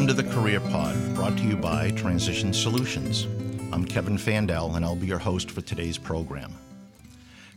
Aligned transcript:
Welcome 0.00 0.16
to 0.16 0.22
the 0.22 0.34
Career 0.34 0.60
Pod, 0.60 1.14
brought 1.14 1.36
to 1.36 1.42
you 1.42 1.56
by 1.56 1.90
Transition 1.90 2.54
Solutions. 2.54 3.26
I'm 3.70 3.84
Kevin 3.84 4.16
Fandel, 4.16 4.74
and 4.74 4.82
I'll 4.82 4.96
be 4.96 5.06
your 5.06 5.18
host 5.18 5.50
for 5.50 5.60
today's 5.60 5.98
program. 5.98 6.54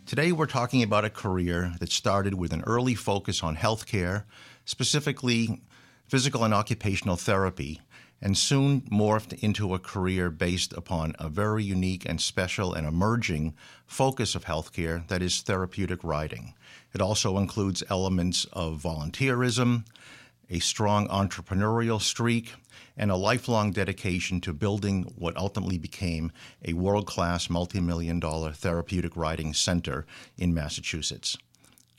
Today, 0.05 0.34
we're 0.34 0.45
talking 0.45 0.84
about 0.84 1.05
a 1.05 1.09
career 1.09 1.71
that 1.79 1.89
started 1.89 2.34
with 2.34 2.52
an 2.52 2.61
early 2.67 2.95
focus 2.95 3.43
on 3.43 3.55
healthcare, 3.55 4.25
specifically 4.66 5.61
physical 6.05 6.43
and 6.43 6.53
occupational 6.53 7.16
therapy, 7.16 7.79
and 8.21 8.38
soon 8.38 8.81
morphed 8.91 9.41
into 9.41 9.73
a 9.73 9.80
career 9.80 10.30
based 10.30 10.73
upon 10.73 11.16
a 11.20 11.30
very 11.30 11.63
unique 11.63 12.03
and 12.05 12.20
special 12.20 12.73
and 12.73 12.85
emerging 12.85 13.53
focus 13.88 14.35
of 14.35 14.44
healthcare 14.44 15.07
that 15.07 15.21
is 15.21 15.41
therapeutic 15.41 16.03
riding. 16.03 16.55
It 16.94 16.99
also 16.99 17.38
includes 17.38 17.84
elements 17.89 18.45
of 18.52 18.84
volunteerism, 18.84 19.85
a 20.53 20.59
strong 20.59 21.07
entrepreneurial 21.07 21.99
streak, 21.99 22.53
and 22.95 23.09
a 23.09 23.16
lifelong 23.16 23.71
dedication 23.71 24.39
to 24.39 24.53
building 24.53 25.12
what 25.17 25.35
ultimately 25.35 25.79
became 25.79 26.31
a 26.63 26.73
world 26.73 27.07
class 27.07 27.49
multi 27.49 27.79
million 27.79 28.20
dollar 28.20 28.52
therapeutic 28.52 29.17
riding 29.17 29.52
center 29.52 30.05
in 30.38 30.53
Massachusetts. 30.53 31.35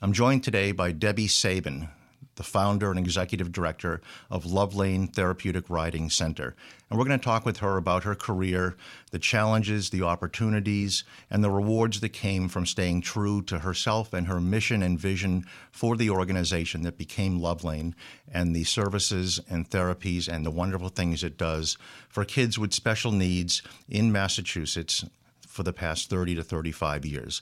I'm 0.01 0.13
joined 0.13 0.45
today 0.45 0.71
by 0.71 0.93
Debby 0.93 1.27
Sabin, 1.27 1.89
the 2.35 2.43
founder 2.43 2.89
and 2.89 2.99
executive 2.99 3.51
director 3.51 4.01
of 4.29 4.45
Love 4.45 4.75
Lane 4.75 5.07
Therapeutic 5.07 5.69
Riding 5.69 6.09
Center. 6.09 6.55
And 6.89 6.99
we're 6.99 7.05
going 7.05 7.19
to 7.19 7.23
talk 7.23 7.45
with 7.45 7.57
her 7.57 7.77
about 7.77 8.03
her 8.03 8.15
career, 8.15 8.75
the 9.11 9.19
challenges, 9.19 9.89
the 9.89 10.03
opportunities, 10.03 11.03
and 11.29 11.43
the 11.43 11.49
rewards 11.49 12.01
that 12.01 12.09
came 12.09 12.47
from 12.47 12.65
staying 12.65 13.01
true 13.01 13.41
to 13.43 13.59
herself 13.59 14.13
and 14.13 14.27
her 14.27 14.39
mission 14.39 14.83
and 14.83 14.99
vision 14.99 15.45
for 15.71 15.97
the 15.97 16.09
organization 16.09 16.83
that 16.83 16.97
became 16.97 17.39
Love 17.39 17.63
Lane 17.63 17.95
and 18.31 18.55
the 18.55 18.63
services 18.63 19.39
and 19.49 19.69
therapies 19.69 20.27
and 20.27 20.45
the 20.45 20.51
wonderful 20.51 20.89
things 20.89 21.23
it 21.23 21.37
does 21.37 21.77
for 22.09 22.25
kids 22.25 22.59
with 22.59 22.73
special 22.73 23.11
needs 23.11 23.61
in 23.89 24.11
Massachusetts 24.11 25.05
for 25.47 25.63
the 25.63 25.73
past 25.73 26.09
30 26.09 26.35
to 26.35 26.43
35 26.43 27.05
years. 27.05 27.41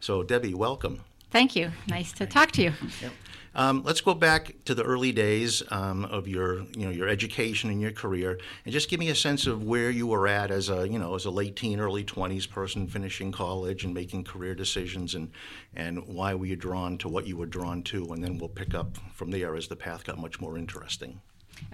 So, 0.00 0.22
Debby, 0.22 0.54
welcome. 0.54 1.00
Thank 1.30 1.56
you. 1.56 1.72
Nice 1.88 2.12
to 2.12 2.26
talk 2.26 2.52
to 2.52 2.62
you. 2.62 2.72
Yep. 3.02 3.12
Um, 3.58 3.82
let's 3.84 4.00
go 4.00 4.14
back 4.14 4.54
to 4.66 4.74
the 4.74 4.84
early 4.84 5.10
days 5.10 5.64
um, 5.72 6.04
of 6.04 6.28
your, 6.28 6.60
you 6.76 6.86
know, 6.86 6.90
your 6.90 7.08
education 7.08 7.70
and 7.70 7.80
your 7.80 7.90
career, 7.90 8.38
and 8.64 8.72
just 8.72 8.88
give 8.88 9.00
me 9.00 9.08
a 9.08 9.16
sense 9.16 9.48
of 9.48 9.64
where 9.64 9.90
you 9.90 10.06
were 10.06 10.28
at 10.28 10.52
as 10.52 10.70
a, 10.70 10.88
you 10.88 10.96
know, 10.96 11.16
as 11.16 11.24
a 11.24 11.30
late 11.30 11.56
teen, 11.56 11.80
early 11.80 12.04
twenties 12.04 12.46
person 12.46 12.86
finishing 12.86 13.32
college 13.32 13.82
and 13.82 13.92
making 13.92 14.22
career 14.22 14.54
decisions, 14.54 15.16
and 15.16 15.32
and 15.74 16.06
why 16.06 16.34
were 16.34 16.46
you 16.46 16.54
drawn 16.54 16.98
to 16.98 17.08
what 17.08 17.26
you 17.26 17.36
were 17.36 17.46
drawn 17.46 17.82
to, 17.82 18.12
and 18.12 18.22
then 18.22 18.38
we'll 18.38 18.48
pick 18.48 18.74
up 18.74 18.96
from 19.12 19.32
there 19.32 19.56
as 19.56 19.66
the 19.66 19.76
path 19.76 20.04
got 20.04 20.18
much 20.18 20.40
more 20.40 20.56
interesting. 20.56 21.20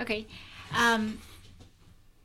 Okay. 0.00 0.26
Um, 0.74 1.18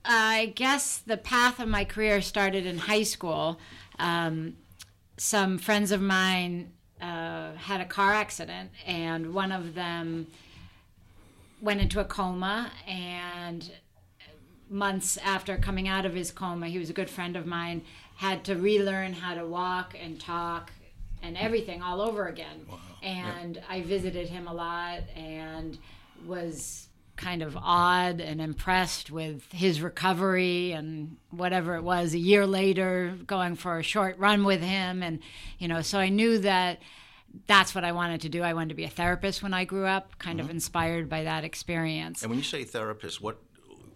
I 0.06 0.54
guess 0.56 1.00
the 1.00 1.18
path 1.18 1.60
of 1.60 1.68
my 1.68 1.84
career 1.84 2.22
started 2.22 2.66
in 2.66 2.78
high 2.78 3.04
school. 3.04 3.60
Um, 4.00 4.56
some 5.18 5.58
friends 5.58 5.92
of 5.92 6.02
mine 6.02 6.72
uh, 7.02 7.54
had 7.54 7.82
a 7.82 7.86
car 7.86 8.14
accident, 8.14 8.72
and 8.86 9.34
one 9.34 9.52
of 9.52 9.76
them 9.76 10.28
went 11.62 11.82
into 11.82 12.00
a 12.00 12.06
coma. 12.06 12.72
And 12.88 13.72
months 14.70 15.18
after 15.18 15.58
coming 15.58 15.88
out 15.88 16.06
of 16.06 16.14
his 16.14 16.32
coma, 16.32 16.68
he 16.68 16.78
was 16.78 16.90
a 16.90 16.94
good 16.94 17.10
friend 17.10 17.36
of 17.36 17.46
mine, 17.46 17.82
had 18.18 18.44
to 18.46 18.56
relearn 18.56 19.14
how 19.14 19.34
to 19.34 19.46
walk 19.46 19.96
and 20.00 20.20
talk 20.20 20.72
and 21.22 21.38
everything 21.38 21.82
all 21.82 22.02
over 22.02 22.28
again. 22.28 22.66
Wow. 22.70 22.78
And 23.02 23.56
yep. 23.56 23.66
I 23.70 23.82
visited 23.82 24.28
him 24.30 24.48
a 24.48 24.54
lot 24.54 25.04
and 25.16 25.78
was 26.26 26.89
kind 27.20 27.44
of 27.44 27.58
awed 27.58 28.22
and 28.22 28.40
impressed 28.40 29.12
with 29.12 29.44
his 29.52 29.82
recovery 29.82 30.72
and 30.72 31.18
whatever 31.32 31.76
it 31.76 31.84
was 31.84 32.14
a 32.14 32.18
year 32.18 32.48
later 32.48 33.14
going 33.28 33.56
for 33.56 33.78
a 33.78 33.84
short 33.84 34.18
run 34.18 34.46
with 34.46 34.62
him. 34.62 35.04
And 35.04 35.20
you 35.60 35.68
know 35.68 35.82
so 35.82 36.00
i 36.00 36.10
knew 36.10 36.40
that 36.40 36.80
that's 37.46 37.76
what 37.76 37.84
i 37.84 37.92
wanted 37.92 38.22
to 38.22 38.30
do. 38.30 38.42
I 38.42 38.54
wanted 38.54 38.70
to 38.70 38.76
be 38.76 38.86
a 38.86 38.90
therapist 38.90 39.44
when 39.44 39.54
i 39.54 39.66
grew 39.66 39.86
up 39.86 40.18
kind 40.18 40.40
mm-hmm. 40.40 40.46
of 40.46 40.52
inspired 40.52 41.10
by 41.10 41.24
that 41.24 41.44
experience. 41.44 42.24
And 42.24 42.30
when 42.30 42.40
you 42.40 42.46
say 42.46 42.64
therapist 42.64 43.22
what 43.22 43.38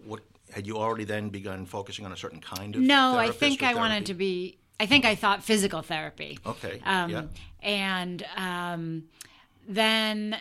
what 0.04 0.20
had 0.52 0.66
you 0.66 0.76
already 0.76 1.04
then 1.04 1.30
begun 1.30 1.64
focusing 1.64 2.04
on 2.04 2.12
a 2.12 2.16
certain 2.16 2.40
kind 2.40 2.76
of 2.76 2.82
no 2.82 3.16
i 3.16 3.30
think 3.30 3.62
i 3.62 3.74
wanted 3.74 4.06
to 4.06 4.14
be 4.14 4.58
i 4.78 4.84
think 4.84 5.06
i 5.06 5.14
thought 5.14 5.42
physical 5.42 5.80
therapy. 5.80 6.38
Okay 6.44 6.82
um, 6.84 7.10
yeah. 7.10 7.22
and 7.62 8.26
um, 8.36 9.04
then 9.66 10.36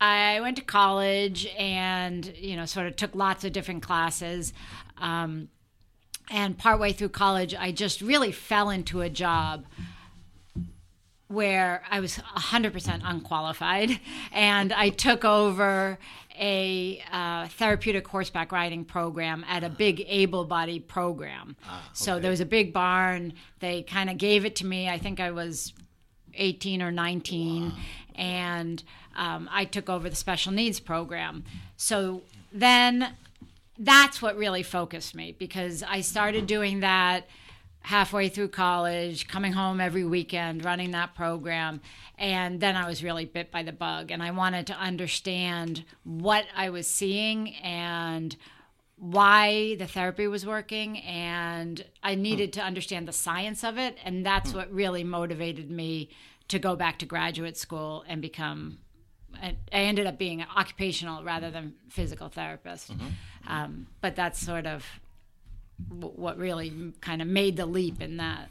I 0.00 0.40
went 0.40 0.56
to 0.56 0.62
college 0.62 1.46
and 1.58 2.32
you 2.36 2.56
know 2.56 2.66
sort 2.66 2.86
of 2.86 2.96
took 2.96 3.14
lots 3.14 3.44
of 3.44 3.52
different 3.52 3.82
classes. 3.82 4.52
Um, 4.98 5.48
and 6.30 6.58
partway 6.58 6.92
through 6.92 7.10
college, 7.10 7.54
I 7.54 7.70
just 7.70 8.00
really 8.00 8.32
fell 8.32 8.70
into 8.70 9.00
a 9.00 9.08
job 9.08 9.64
where 11.28 11.82
I 11.90 12.00
was 12.00 12.18
100% 12.18 13.00
unqualified, 13.04 13.98
and 14.32 14.72
I 14.72 14.90
took 14.90 15.24
over 15.24 15.98
a 16.38 17.02
uh, 17.10 17.48
therapeutic 17.48 18.06
horseback 18.06 18.52
riding 18.52 18.84
program 18.84 19.44
at 19.48 19.64
a 19.64 19.68
big 19.68 20.04
able-bodied 20.06 20.86
program. 20.86 21.56
Ah, 21.64 21.78
okay. 21.78 21.88
So 21.94 22.20
there 22.20 22.30
was 22.30 22.40
a 22.40 22.46
big 22.46 22.72
barn. 22.72 23.32
They 23.60 23.82
kind 23.82 24.10
of 24.10 24.18
gave 24.18 24.44
it 24.44 24.56
to 24.56 24.66
me. 24.66 24.88
I 24.88 24.98
think 24.98 25.18
I 25.18 25.30
was 25.30 25.72
18 26.34 26.82
or 26.82 26.92
19, 26.92 27.70
wow. 27.70 27.76
and 28.16 28.84
um, 29.16 29.48
I 29.52 29.64
took 29.64 29.88
over 29.88 30.08
the 30.08 30.16
special 30.16 30.52
needs 30.52 30.80
program. 30.80 31.44
So 31.76 32.22
then 32.52 33.14
that's 33.78 34.22
what 34.22 34.36
really 34.36 34.62
focused 34.62 35.14
me 35.14 35.34
because 35.38 35.82
I 35.82 36.00
started 36.00 36.46
doing 36.46 36.80
that 36.80 37.26
halfway 37.86 38.28
through 38.28 38.48
college, 38.48 39.28
coming 39.28 39.52
home 39.52 39.80
every 39.80 40.04
weekend, 40.04 40.64
running 40.64 40.90
that 40.90 41.14
program. 41.14 41.80
And 42.18 42.58
then 42.58 42.74
I 42.74 42.88
was 42.88 43.04
really 43.04 43.24
bit 43.26 43.52
by 43.52 43.62
the 43.62 43.72
bug. 43.72 44.10
And 44.10 44.22
I 44.22 44.32
wanted 44.32 44.66
to 44.68 44.74
understand 44.74 45.84
what 46.02 46.46
I 46.56 46.70
was 46.70 46.88
seeing 46.88 47.54
and 47.56 48.34
why 48.98 49.76
the 49.76 49.86
therapy 49.86 50.26
was 50.26 50.44
working. 50.44 50.98
And 50.98 51.84
I 52.02 52.16
needed 52.16 52.52
to 52.54 52.60
understand 52.60 53.06
the 53.06 53.12
science 53.12 53.62
of 53.62 53.78
it. 53.78 53.96
And 54.04 54.26
that's 54.26 54.52
what 54.52 54.72
really 54.72 55.04
motivated 55.04 55.70
me 55.70 56.10
to 56.48 56.58
go 56.58 56.74
back 56.74 56.98
to 57.00 57.06
graduate 57.06 57.56
school 57.56 58.04
and 58.08 58.20
become 58.20 58.78
I 59.42 59.56
ended 59.72 60.06
up 60.06 60.18
being 60.18 60.40
an 60.40 60.48
occupational 60.54 61.24
rather 61.24 61.50
than 61.50 61.74
physical 61.88 62.28
therapist. 62.28 62.92
Mm-hmm. 62.92 63.06
Um, 63.46 63.86
but 64.00 64.16
that's 64.16 64.38
sort 64.38 64.66
of 64.66 64.84
what 65.88 66.38
really 66.38 66.92
kind 67.00 67.22
of 67.22 67.28
made 67.28 67.56
the 67.56 67.66
leap 67.66 68.00
in 68.00 68.16
that. 68.16 68.48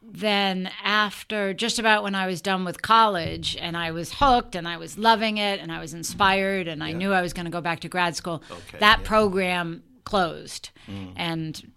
Then, 0.00 0.70
after 0.82 1.52
just 1.52 1.78
about 1.78 2.02
when 2.02 2.14
I 2.14 2.26
was 2.26 2.40
done 2.40 2.64
with 2.64 2.80
college 2.80 3.56
and 3.60 3.76
I 3.76 3.90
was 3.90 4.14
hooked 4.14 4.54
and 4.54 4.66
I 4.66 4.76
was 4.76 4.96
loving 4.96 5.38
it 5.38 5.60
and 5.60 5.72
I 5.72 5.80
was 5.80 5.92
inspired 5.92 6.68
and 6.68 6.82
I 6.82 6.92
knew 6.92 7.12
I 7.12 7.20
was 7.20 7.32
going 7.32 7.46
to 7.46 7.50
go 7.50 7.60
back 7.60 7.80
to 7.80 7.88
grad 7.88 8.16
school, 8.16 8.42
okay, 8.50 8.78
that 8.78 9.00
yeah. 9.00 9.06
program 9.06 9.82
closed. 10.04 10.70
Mm. 10.86 11.12
And 11.16 11.72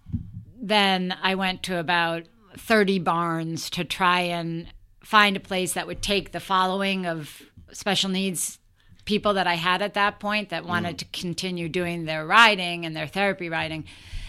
then 0.61 1.15
I 1.21 1.35
went 1.35 1.63
to 1.63 1.77
about 1.77 2.23
30 2.57 2.99
barns 2.99 3.69
to 3.71 3.83
try 3.83 4.21
and 4.21 4.67
find 5.03 5.35
a 5.35 5.41
place 5.41 5.73
that 5.73 5.87
would 5.87 6.01
take 6.01 6.31
the 6.31 6.39
following 6.39 7.05
of 7.05 7.41
special 7.73 8.09
needs 8.09 8.59
people 9.05 9.33
that 9.33 9.47
I 9.47 9.55
had 9.55 9.81
at 9.81 9.95
that 9.95 10.19
point 10.19 10.49
that 10.49 10.65
wanted 10.65 10.95
mm. 10.95 10.99
to 10.99 11.05
continue 11.05 11.67
doing 11.69 12.05
their 12.05 12.25
riding 12.25 12.85
and 12.85 12.95
their 12.95 13.07
therapy 13.07 13.49
riding. 13.49 13.85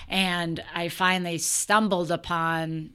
And 0.09 0.63
I 0.75 0.89
finally 0.89 1.39
stumbled 1.39 2.11
upon 2.11 2.91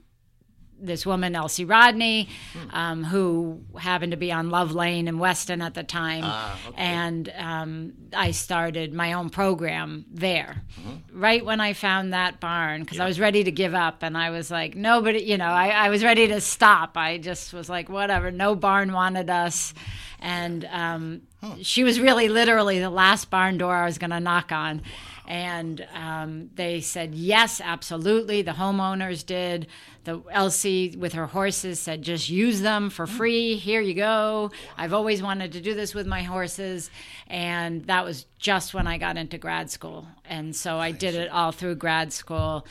this 0.80 1.06
woman, 1.06 1.36
Elsie 1.36 1.66
Rodney, 1.66 2.30
hmm. 2.54 2.76
um, 2.76 3.04
who 3.04 3.62
happened 3.80 4.12
to 4.12 4.18
be 4.18 4.32
on 4.32 4.50
Love 4.50 4.74
Lane 4.74 5.08
in 5.08 5.18
Weston 5.18 5.62
at 5.62 5.74
the 5.74 5.84
time. 5.84 6.22
Ah, 6.24 6.60
okay. 6.68 6.78
And 6.78 7.34
um, 7.38 7.94
I 8.14 8.32
started 8.32 8.94
my 8.94 9.14
own 9.14 9.30
program 9.30 10.06
there. 10.12 10.64
Mm-hmm. 10.80 11.20
Right 11.20 11.44
when 11.44 11.60
I 11.60 11.74
found 11.74 12.14
that 12.14 12.40
barn, 12.40 12.82
because 12.82 12.98
yeah. 12.98 13.06
I 13.06 13.08
was 13.08 13.20
ready 13.20 13.44
to 13.44 13.52
give 13.52 13.74
up. 13.74 14.04
And 14.04 14.18
I 14.18 14.30
was 14.30 14.52
like, 14.52 14.76
nobody, 14.76 15.20
you 15.20 15.38
know, 15.38 15.46
I, 15.46 15.70
I, 15.70 15.90
was 15.90 16.04
ready 16.04 16.28
to 16.28 16.42
stop. 16.42 16.96
I 16.96 17.18
just 17.18 17.54
was 17.54 17.70
like, 17.70 17.90
whatever, 17.90 18.30
no 18.32 18.56
barn 18.56 18.94
wanted 18.94 19.30
us. 19.30 19.74
And 20.20 20.68
um, 20.72 21.22
huh. 21.42 21.56
she 21.62 21.84
was 21.84 22.00
really 22.00 22.28
literally 22.28 22.80
the 22.80 22.90
last 22.90 23.30
barn 23.30 23.58
door 23.58 23.76
I 23.76 23.86
was 23.86 23.98
going 23.98 24.10
to 24.12 24.20
knock 24.20 24.52
on. 24.52 24.82
And 25.28 25.86
um, 25.94 26.50
they 26.56 26.80
said, 26.80 27.14
yes, 27.14 27.60
absolutely. 27.62 28.42
The 28.42 28.54
homeowners 28.54 29.26
did. 29.26 29.68
The 30.06 30.22
Elsie 30.32 30.96
with 30.98 31.14
her 31.14 31.28
horses 31.28 31.82
said, 31.82 32.02
just 32.02 32.30
use 32.30 32.62
them 32.62 32.90
for 32.90 33.06
free. 33.06 33.58
Here 33.58 33.82
you 33.82 33.94
go. 33.94 34.52
I've 34.78 34.94
always 34.94 35.22
wanted 35.22 35.52
to 35.52 35.62
do 35.62 35.74
this 35.76 35.94
with 35.94 36.08
my 36.08 36.24
horses. 36.24 36.90
And 37.28 37.86
that 37.88 38.06
was 38.06 38.26
just 38.40 38.74
when 38.74 38.88
I 38.88 38.98
got 38.98 39.18
into 39.18 39.38
grad 39.38 39.70
school. 39.70 40.08
And 40.24 40.56
so 40.56 40.78
I 40.78 40.92
did 40.92 41.14
it 41.14 41.30
all 41.30 41.52
through 41.52 41.76
grad 41.76 42.14
school 42.14 42.66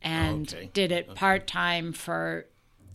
and 0.00 0.52
okay. 0.54 0.70
did 0.72 0.92
it 0.92 1.14
part 1.16 1.48
time 1.48 1.92
for 1.92 2.46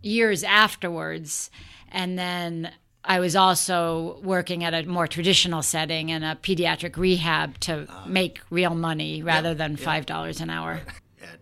years 0.01 0.43
afterwards. 0.43 1.51
And 1.91 2.17
then 2.17 2.71
I 3.07 3.19
was 3.19 3.35
also 3.35 4.19
working 4.23 4.63
at 4.63 4.73
a 4.73 4.83
more 4.83 5.07
traditional 5.07 5.61
setting 5.61 6.09
in 6.09 6.23
a 6.23 6.35
pediatric 6.41 6.97
rehab 6.97 7.59
to 7.61 7.87
make 8.07 8.39
real 8.49 8.73
money 8.75 9.21
rather 9.21 9.53
than 9.53 9.75
five 9.77 10.05
dollars 10.05 10.41
an 10.41 10.49
hour. 10.49 10.81
at 11.21 11.39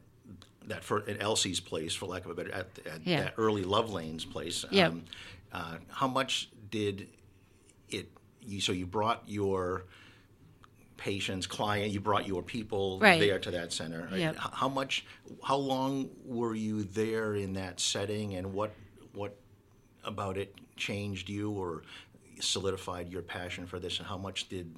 that 0.68 0.84
for 0.84 1.08
at 1.10 1.22
Elsie's 1.22 1.60
place, 1.60 1.94
for 1.94 2.06
lack 2.06 2.26
of 2.26 2.32
a 2.32 2.34
better, 2.36 2.52
at, 2.52 2.68
at 2.86 3.06
Yeah. 3.06 3.24
that 3.24 3.34
early 3.38 3.64
Love 3.64 3.92
Lane's 3.92 4.26
place. 4.26 4.66
Yeah. 4.72 4.92
uh, 5.52 5.76
how 5.90 6.08
much 6.08 6.50
did 6.70 7.08
it? 7.90 8.10
You 8.42 8.60
so 8.60 8.72
you 8.74 8.86
brought 8.86 9.24
your 9.28 9.86
patients, 10.98 11.48
client, 11.48 11.92
you 11.92 12.00
brought 12.00 12.28
your 12.28 12.44
people 12.44 13.00
Right. 13.00 13.20
there 13.20 13.40
to 13.40 13.52
that 13.52 13.74
center. 13.74 14.08
right? 14.12 14.20
Yep. 14.20 14.36
How 14.38 14.70
much? 14.70 15.06
How 15.44 15.58
long 15.58 16.10
were 16.26 16.56
you 16.56 16.84
there 16.84 17.36
in 17.36 17.54
that 17.54 17.80
setting, 17.80 18.36
and 18.36 18.54
what 18.54 18.74
what 19.14 19.38
about 20.04 20.38
it 20.38 20.54
changed 20.76 21.30
you 21.30 21.52
or 21.52 21.84
solidified 22.40 23.10
your 23.10 23.22
passion 23.22 23.66
for 23.66 23.80
this, 23.80 24.00
and 24.00 24.08
how 24.08 24.18
much 24.18 24.50
did 24.50 24.74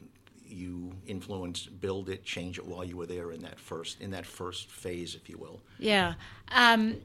you 0.48 0.94
influence, 1.08 1.66
build 1.66 2.10
it, 2.10 2.24
change 2.24 2.58
it 2.58 2.66
while 2.66 2.84
you 2.84 2.98
were 2.98 3.06
there 3.06 3.32
in 3.32 3.42
that 3.42 3.60
first 3.60 4.00
in 4.02 4.12
that 4.12 4.26
first 4.26 4.70
phase, 4.70 5.16
if 5.16 5.30
you 5.30 5.38
will? 5.38 5.62
Yeah. 5.80 6.14
Um, 6.52 6.98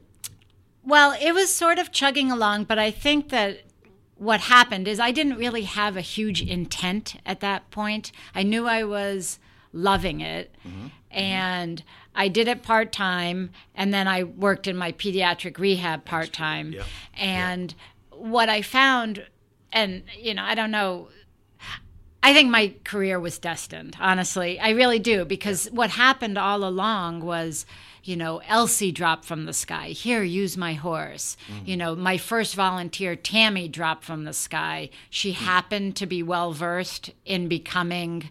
well, 0.83 1.15
it 1.19 1.33
was 1.33 1.53
sort 1.53 1.79
of 1.79 1.91
chugging 1.91 2.31
along, 2.31 2.65
but 2.65 2.79
I 2.79 2.91
think 2.91 3.29
that 3.29 3.61
what 4.15 4.41
happened 4.41 4.87
is 4.87 4.99
I 4.99 5.11
didn't 5.11 5.37
really 5.37 5.63
have 5.63 5.97
a 5.97 6.01
huge 6.01 6.41
intent 6.41 7.15
at 7.25 7.39
that 7.39 7.69
point. 7.71 8.11
I 8.35 8.43
knew 8.43 8.67
I 8.67 8.83
was 8.83 9.39
loving 9.73 10.21
it. 10.21 10.53
And 11.13 11.83
I 12.15 12.29
did 12.29 12.47
it 12.47 12.63
part 12.63 12.91
time, 12.91 13.51
and 13.75 13.93
then 13.93 14.07
I 14.07 14.23
worked 14.23 14.67
in 14.67 14.77
my 14.77 14.93
pediatric 14.93 15.57
rehab 15.57 16.05
part 16.05 16.31
time. 16.31 16.71
Yeah. 16.71 16.83
And 17.17 17.75
what 18.21 18.49
I 18.49 18.61
found, 18.61 19.25
and 19.71 20.03
you 20.17 20.33
know, 20.33 20.43
I 20.43 20.55
don't 20.55 20.71
know, 20.71 21.09
I 22.23 22.33
think 22.33 22.49
my 22.49 22.75
career 22.83 23.19
was 23.19 23.39
destined, 23.39 23.97
honestly. 23.99 24.59
I 24.59 24.69
really 24.69 24.99
do, 24.99 25.25
because 25.25 25.65
what 25.71 25.89
happened 25.91 26.37
all 26.37 26.63
along 26.63 27.21
was, 27.21 27.65
you 28.03 28.15
know, 28.15 28.41
Elsie 28.47 28.91
dropped 28.91 29.25
from 29.25 29.45
the 29.45 29.53
sky. 29.53 29.87
Here, 29.87 30.23
use 30.23 30.55
my 30.55 30.73
horse. 30.73 31.35
Mm-hmm. 31.51 31.65
You 31.65 31.77
know, 31.77 31.95
my 31.95 32.17
first 32.17 32.53
volunteer, 32.55 33.15
Tammy, 33.15 33.67
dropped 33.67 34.03
from 34.03 34.23
the 34.23 34.33
sky. 34.33 34.89
She 35.09 35.31
mm. 35.31 35.35
happened 35.35 35.95
to 35.97 36.05
be 36.05 36.21
well 36.21 36.51
versed 36.51 37.11
in 37.25 37.47
becoming 37.47 38.29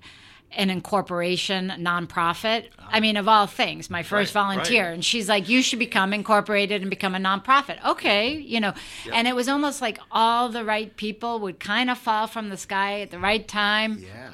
an 0.52 0.70
incorporation 0.70 1.72
nonprofit. 1.78 2.66
Uh-huh. 2.78 2.88
I 2.90 3.00
mean, 3.00 3.16
of 3.16 3.28
all 3.28 3.46
things, 3.46 3.88
my 3.88 4.02
first 4.02 4.34
Right, 4.34 4.40
right. 4.42 4.54
volunteer. 4.54 4.90
And 4.90 5.04
she's 5.04 5.28
like, 5.28 5.48
you 5.48 5.62
should 5.62 5.78
become 5.78 6.12
incorporated 6.12 6.80
and 6.82 6.90
become 6.90 7.14
a 7.14 7.18
nonprofit. 7.18 7.82
Okay, 7.84 8.32
you 8.34 8.60
know. 8.60 8.72
And 9.12 9.28
it 9.28 9.34
was 9.36 9.48
almost 9.48 9.80
like 9.80 9.98
all 10.10 10.48
the 10.48 10.64
right 10.64 10.94
people 10.96 11.38
would 11.40 11.60
kind 11.60 11.88
of 11.90 11.98
fall 11.98 12.26
from 12.26 12.48
the 12.48 12.56
sky 12.56 13.00
at 13.00 13.10
the 13.10 13.18
right 13.18 13.46
time 13.46 13.98
Yeah. 13.98 14.30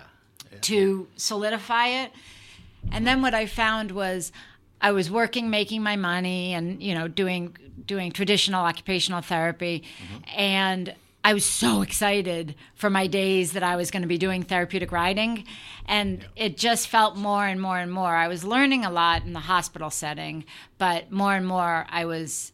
to 0.62 1.06
solidify 1.16 1.88
it. 1.88 2.12
And 2.92 3.06
then 3.06 3.20
what 3.20 3.34
I 3.34 3.46
found 3.46 3.90
was 3.92 4.32
I 4.80 4.92
was 4.92 5.10
working, 5.10 5.50
making 5.50 5.82
my 5.82 5.96
money, 5.96 6.54
and 6.54 6.82
you 6.82 6.94
know, 6.94 7.08
doing 7.08 7.56
doing 7.86 8.10
traditional 8.10 8.64
occupational 8.64 9.20
therapy, 9.22 9.82
mm-hmm. 10.02 10.38
and 10.40 10.94
I 11.26 11.34
was 11.34 11.44
so 11.44 11.82
excited 11.82 12.54
for 12.76 12.88
my 12.88 13.08
days 13.08 13.54
that 13.54 13.64
I 13.64 13.74
was 13.74 13.90
going 13.90 14.02
to 14.02 14.06
be 14.06 14.16
doing 14.16 14.44
therapeutic 14.44 14.92
riding, 14.92 15.44
and 15.84 16.24
it 16.36 16.56
just 16.56 16.86
felt 16.86 17.16
more 17.16 17.44
and 17.44 17.60
more 17.60 17.80
and 17.80 17.90
more. 17.90 18.14
I 18.14 18.28
was 18.28 18.44
learning 18.44 18.84
a 18.84 18.92
lot 18.92 19.24
in 19.24 19.32
the 19.32 19.40
hospital 19.40 19.90
setting, 19.90 20.44
but 20.78 21.10
more 21.10 21.34
and 21.34 21.44
more 21.44 21.84
I 21.90 22.04
was 22.04 22.52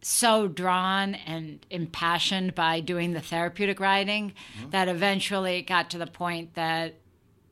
so 0.00 0.48
drawn 0.48 1.14
and 1.26 1.66
impassioned 1.68 2.54
by 2.54 2.80
doing 2.80 3.12
the 3.12 3.20
therapeutic 3.20 3.80
riding 3.80 4.30
mm-hmm. 4.30 4.70
that 4.70 4.88
eventually 4.88 5.58
it 5.58 5.66
got 5.66 5.90
to 5.90 5.98
the 5.98 6.06
point 6.06 6.54
that 6.54 6.94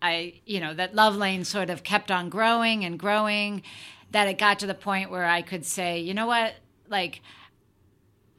I, 0.00 0.40
you 0.46 0.61
know, 0.61 0.72
that 0.72 0.94
Love 0.94 1.14
Lane 1.14 1.44
sort 1.44 1.69
of 1.69 1.82
kept 1.82 2.11
on 2.11 2.31
growing 2.31 2.87
and 2.87 2.99
growing, 2.99 3.64
that 4.12 4.28
it 4.28 4.38
got 4.38 4.61
to 4.61 4.66
the 4.66 4.72
point 4.72 5.11
where 5.11 5.26
I 5.26 5.43
could 5.43 5.66
say, 5.66 6.00
you 6.00 6.14
know 6.14 6.26
what, 6.26 6.55
like, 6.88 7.20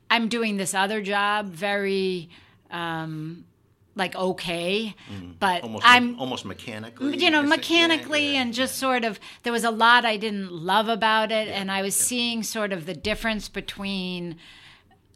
I'm 0.09 0.29
doing 0.29 0.57
this 0.57 0.73
other 0.73 1.01
job 1.01 1.49
very, 1.49 2.29
um, 2.71 3.45
like, 3.95 4.15
okay, 4.15 4.93
but 5.39 5.63
Almost, 5.63 5.83
I'm 5.87 6.19
almost 6.19 6.45
mechanically. 6.45 7.17
you 7.17 7.31
know. 7.31 7.41
Yeah, 7.41 7.47
mechanically 7.47 8.33
yeah. 8.33 8.41
and 8.41 8.53
just 8.53 8.75
sort 8.75 9.05
of 9.05 9.19
there 9.43 9.53
was 9.53 9.63
a 9.63 9.71
lot 9.71 10.03
I 10.05 10.17
didn't 10.17 10.51
love 10.51 10.89
about 10.89 11.31
it 11.31 11.47
and 11.47 11.71
I 11.71 11.81
was 11.81 11.95
seeing 11.95 12.43
sort 12.43 12.73
of 12.73 12.85
the 12.85 12.93
difference 12.93 13.47
between 13.47 14.35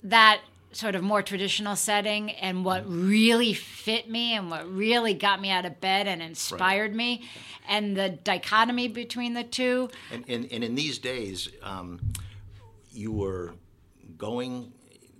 that 0.01 0.39
sort 0.71 0.95
of 0.95 1.03
more 1.03 1.21
traditional 1.21 1.75
setting 1.75 2.31
and 2.31 2.63
what 2.63 2.83
really 2.87 3.53
fit 3.53 4.09
me 4.09 4.33
and 4.33 4.49
what 4.49 4.71
really 4.71 5.13
got 5.13 5.41
me 5.41 5.49
out 5.49 5.65
of 5.65 5.81
bed 5.81 6.07
and 6.07 6.21
inspired 6.21 6.95
me 6.95 7.27
and 7.67 7.97
the 7.97 8.09
dichotomy 8.09 8.87
between 8.87 9.33
the 9.33 9.43
two 9.43 9.89
And, 10.11 10.23
and, 10.27 10.47
and 10.51 10.63
in 10.63 10.75
these 10.75 10.99
days, 10.99 11.49
um, 11.63 11.99
you 12.91 13.11
were 13.11 13.55
going 14.17 14.71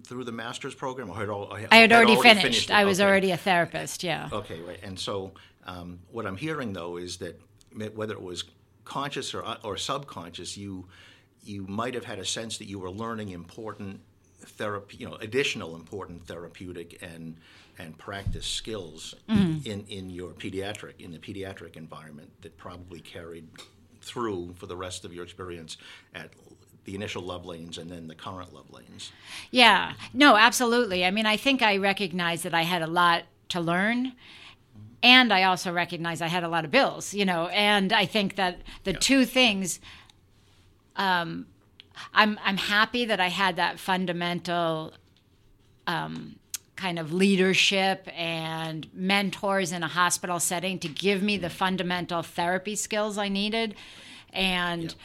through 0.09 0.23
the 0.23 0.31
master's 0.31 0.73
program, 0.73 1.07
or 1.09 1.15
had, 1.15 1.29
al- 1.29 1.53
I 1.53 1.59
had 1.61 1.71
had 1.71 1.91
already, 1.93 2.15
finished. 2.19 2.41
finished? 2.41 2.71
I 2.71 2.83
was 2.83 2.99
Okay. 2.99 3.07
already 3.07 3.31
a 3.31 3.37
therapist, 3.37 4.03
yeah. 4.03 4.27
Okay, 4.33 4.59
right. 4.61 4.79
And 4.81 4.99
so, 4.99 5.31
um, 5.67 5.99
what 6.11 6.25
I'm 6.25 6.35
hearing 6.35 6.73
though 6.73 6.97
is 6.97 7.17
that 7.17 7.39
whether 7.93 8.13
it 8.13 8.21
was 8.21 8.43
conscious 8.85 9.35
or 9.35 9.43
or 9.63 9.77
subconscious, 9.77 10.57
you 10.57 10.87
you 11.43 11.65
might 11.67 11.93
have 11.93 12.05
had 12.05 12.17
a 12.19 12.25
sense 12.25 12.57
that 12.57 12.65
you 12.65 12.79
were 12.79 12.89
learning 12.89 13.29
important 13.29 14.01
therapy, 14.41 14.97
you 14.97 15.07
know, 15.07 15.15
additional 15.15 15.75
important 15.75 16.25
therapeutic 16.25 16.97
and 17.03 17.37
and 17.77 17.95
practice 17.99 18.47
skills 18.47 19.13
in 19.27 19.85
in 19.87 20.09
your 20.09 20.31
pediatric 20.31 20.99
in 20.99 21.11
the 21.11 21.19
pediatric 21.19 21.77
environment 21.77 22.31
that 22.41 22.57
probably 22.57 22.99
carried 22.99 23.47
through 24.01 24.53
for 24.57 24.65
the 24.65 24.75
rest 24.75 25.05
of 25.05 25.13
your 25.13 25.23
experience 25.23 25.77
at 26.15 26.31
the 26.89 26.95
initial 26.95 27.21
love 27.21 27.45
lanes 27.45 27.77
and 27.77 27.89
then 27.91 28.07
the 28.07 28.15
current 28.15 28.51
love 28.51 28.71
lanes. 28.71 29.11
Yeah, 29.51 29.93
no, 30.11 30.35
absolutely. 30.35 31.05
I 31.05 31.11
mean, 31.11 31.27
I 31.27 31.37
think 31.37 31.61
I 31.61 31.77
recognized 31.77 32.43
that 32.45 32.55
I 32.55 32.63
had 32.63 32.81
a 32.81 32.87
lot 32.87 33.25
to 33.49 33.59
learn. 33.59 34.13
And 35.03 35.31
I 35.31 35.43
also 35.43 35.71
recognized 35.71 36.21
I 36.23 36.27
had 36.27 36.43
a 36.43 36.47
lot 36.49 36.65
of 36.65 36.71
bills, 36.71 37.13
you 37.13 37.25
know, 37.25 37.47
and 37.49 37.93
I 37.93 38.05
think 38.05 38.35
that 38.35 38.61
the 38.85 38.93
two 38.93 39.23
things, 39.23 39.79
um, 40.95 41.45
I'm 42.13 42.39
I'm 42.43 42.57
happy 42.57 43.05
that 43.05 43.19
I 43.19 43.27
had 43.27 43.55
that 43.57 43.79
fundamental 43.79 44.93
um, 45.85 46.37
kind 46.75 46.97
of 46.97 47.13
leadership 47.13 48.09
and 48.17 48.87
mentors 48.93 49.71
in 49.71 49.83
a 49.83 49.87
hospital 49.87 50.39
setting 50.39 50.79
to 50.79 50.89
give 50.89 51.21
me 51.21 51.37
the 51.37 51.49
fundamental 51.49 52.23
therapy 52.23 52.75
skills 52.75 53.17
I 53.17 53.29
needed, 53.29 53.75
and 54.33 54.95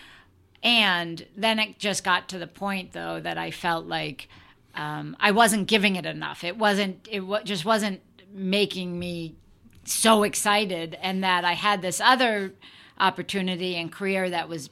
and 0.65 1.27
then 1.37 1.59
it 1.59 1.79
just 1.79 2.03
got 2.03 2.29
to 2.31 2.39
the 2.39 2.47
point 2.47 2.93
though 2.93 3.21
that 3.21 3.37
I 3.37 3.51
felt 3.51 3.85
like 3.87 4.29
um, 4.75 5.15
I 5.21 5.31
wasn't 5.31 5.69
giving 5.69 5.95
it 5.95 6.07
enough. 6.07 6.43
It 6.43 6.57
wasn't. 6.57 7.07
It 7.09 7.21
wa- 7.21 7.43
just 7.43 7.65
wasn't 7.65 8.01
making 8.33 8.99
me 8.99 9.37
so 9.85 10.25
excited, 10.25 10.99
and 11.01 11.23
that 11.23 11.45
I 11.45 11.53
had 11.53 11.83
this 11.83 12.01
other 12.01 12.55
opportunity 12.99 13.77
and 13.77 13.93
career 13.93 14.31
that 14.31 14.49
was 14.49 14.71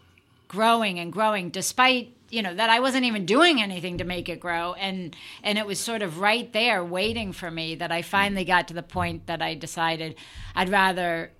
growing 0.49 0.99
and 0.99 1.13
growing, 1.13 1.51
despite 1.51 2.17
you 2.31 2.43
know 2.43 2.55
that 2.55 2.71
I 2.71 2.81
wasn't 2.81 3.05
even 3.05 3.27
doing 3.27 3.63
anything 3.63 3.99
to 3.99 4.05
make 4.05 4.29
it 4.29 4.41
grow, 4.41 4.73
and 4.73 5.15
and 5.45 5.59
it 5.59 5.67
was 5.67 5.79
sort 5.79 6.03
of 6.03 6.19
right 6.19 6.51
there 6.53 6.83
waiting 6.83 7.33
for 7.33 7.51
me. 7.51 7.77
That 7.77 7.93
I 7.93 8.03
finally 8.03 8.45
got 8.45 8.67
to 8.69 8.75
the 8.75 8.83
point 8.83 9.27
that 9.27 9.43
I 9.43 9.55
decided 9.55 10.17
I'd 10.57 10.71
rather 10.71 11.31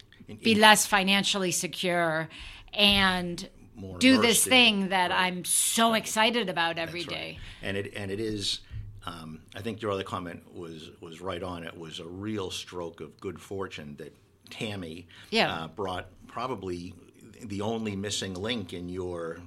be 0.43 0.55
less 0.55 0.87
financially 0.87 1.51
secure 1.51 2.29
and 2.73 3.49
More 3.75 3.99
do 3.99 4.21
this 4.21 4.47
in- 4.47 4.51
thing 4.51 4.89
that 4.91 5.11
I'm 5.13 5.45
so 5.45 5.95
excited 5.95 6.49
about 6.49 6.79
every 6.79 7.03
That's 7.03 7.15
day. 7.15 7.39
right. 7.63 7.69
And 7.69 7.77
it 7.77 7.93
and 7.97 8.11
it 8.11 8.21
is. 8.21 8.61
Um, 9.05 9.41
I 9.57 9.61
think 9.63 9.83
your 9.83 9.91
other 9.91 10.05
comment 10.05 10.55
was 10.55 10.91
was 11.01 11.21
right 11.21 11.43
on. 11.43 11.65
It 11.65 11.77
was 11.77 11.99
a 11.99 12.05
real 12.07 12.51
stroke 12.51 13.01
of 13.01 13.19
good 13.21 13.41
fortune 13.41 13.97
that 13.97 14.15
Tammy 14.51 15.09
Yeah. 15.31 15.53
uh, 15.65 15.69
brought 15.69 16.07
probably 16.29 16.95
the 17.43 17.63
only 17.63 17.97
missing 17.97 18.35
link 18.35 18.73
in 18.73 18.89
your 18.89 19.39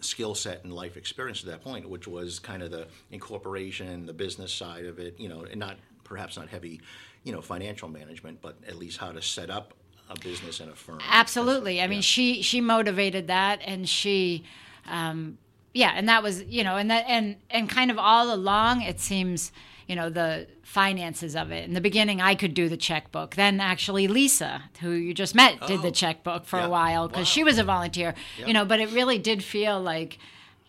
skill 0.00 0.34
set 0.34 0.62
and 0.64 0.72
life 0.72 0.96
experience 0.96 1.40
at 1.42 1.46
that 1.50 1.62
point, 1.62 1.88
which 1.88 2.06
was 2.06 2.38
kind 2.38 2.62
of 2.62 2.70
the 2.70 2.86
incorporation, 3.10 4.06
the 4.06 4.12
business 4.12 4.52
side 4.52 4.86
of 4.86 4.98
it. 4.98 5.18
You 5.18 5.28
know, 5.28 5.42
and 5.44 5.58
not 5.58 5.76
perhaps 6.04 6.36
not 6.36 6.48
heavy, 6.48 6.80
you 7.24 7.32
know, 7.32 7.40
financial 7.40 7.88
management, 7.88 8.40
but 8.42 8.58
at 8.66 8.76
least 8.76 8.98
how 8.98 9.12
to 9.12 9.22
set 9.22 9.48
up 9.50 9.74
a 10.10 10.18
business 10.20 10.60
and 10.60 10.70
a 10.70 10.74
firm. 10.74 10.98
Absolutely. 11.08 11.80
I 11.80 11.86
mean, 11.86 12.02
she 12.02 12.42
she 12.42 12.60
motivated 12.60 13.28
that, 13.28 13.60
and 13.64 13.88
she, 13.88 14.44
um, 14.86 15.38
yeah, 15.72 15.92
and 15.94 16.08
that 16.08 16.22
was 16.22 16.42
you 16.44 16.64
know, 16.64 16.76
and 16.76 16.90
that 16.90 17.04
and 17.08 17.36
and 17.50 17.68
kind 17.68 17.90
of 17.90 17.98
all 17.98 18.34
along, 18.34 18.82
it 18.82 19.00
seems 19.00 19.52
you 19.86 19.94
know 19.96 20.10
the 20.10 20.46
finances 20.62 21.34
of 21.34 21.50
it. 21.50 21.64
In 21.68 21.74
the 21.74 21.80
beginning, 21.80 22.20
I 22.20 22.34
could 22.34 22.54
do 22.54 22.68
the 22.68 22.76
checkbook. 22.76 23.34
Then 23.34 23.60
actually, 23.60 24.06
Lisa, 24.08 24.62
who 24.80 24.90
you 24.92 25.12
just 25.14 25.34
met, 25.34 25.60
did 25.66 25.80
Oh. 25.80 25.82
the 25.82 25.90
checkbook 25.90 26.44
for 26.44 26.58
Yeah. 26.58 26.66
a 26.66 26.70
while 26.70 27.08
because 27.08 27.26
she 27.28 27.42
was 27.42 27.58
a 27.58 27.64
volunteer. 27.64 28.14
You 28.46 28.52
know, 28.52 28.64
but 28.64 28.78
it 28.80 28.90
really 28.92 29.18
did 29.18 29.42
feel 29.42 29.80
like, 29.80 30.18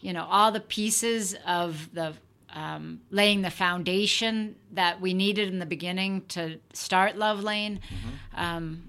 you 0.01 0.11
know, 0.13 0.25
all 0.29 0.51
the 0.51 0.59
pieces 0.59 1.35
of 1.45 1.93
the 1.93 2.13
um, 2.53 2.99
laying 3.11 3.43
the 3.43 3.51
foundation 3.51 4.55
that 4.73 4.99
we 4.99 5.13
needed 5.13 5.47
in 5.47 5.59
the 5.59 5.65
beginning 5.65 6.23
to 6.29 6.59
start 6.73 7.15
Love 7.15 7.41
Lane. 7.43 7.79
Um, 8.35 8.81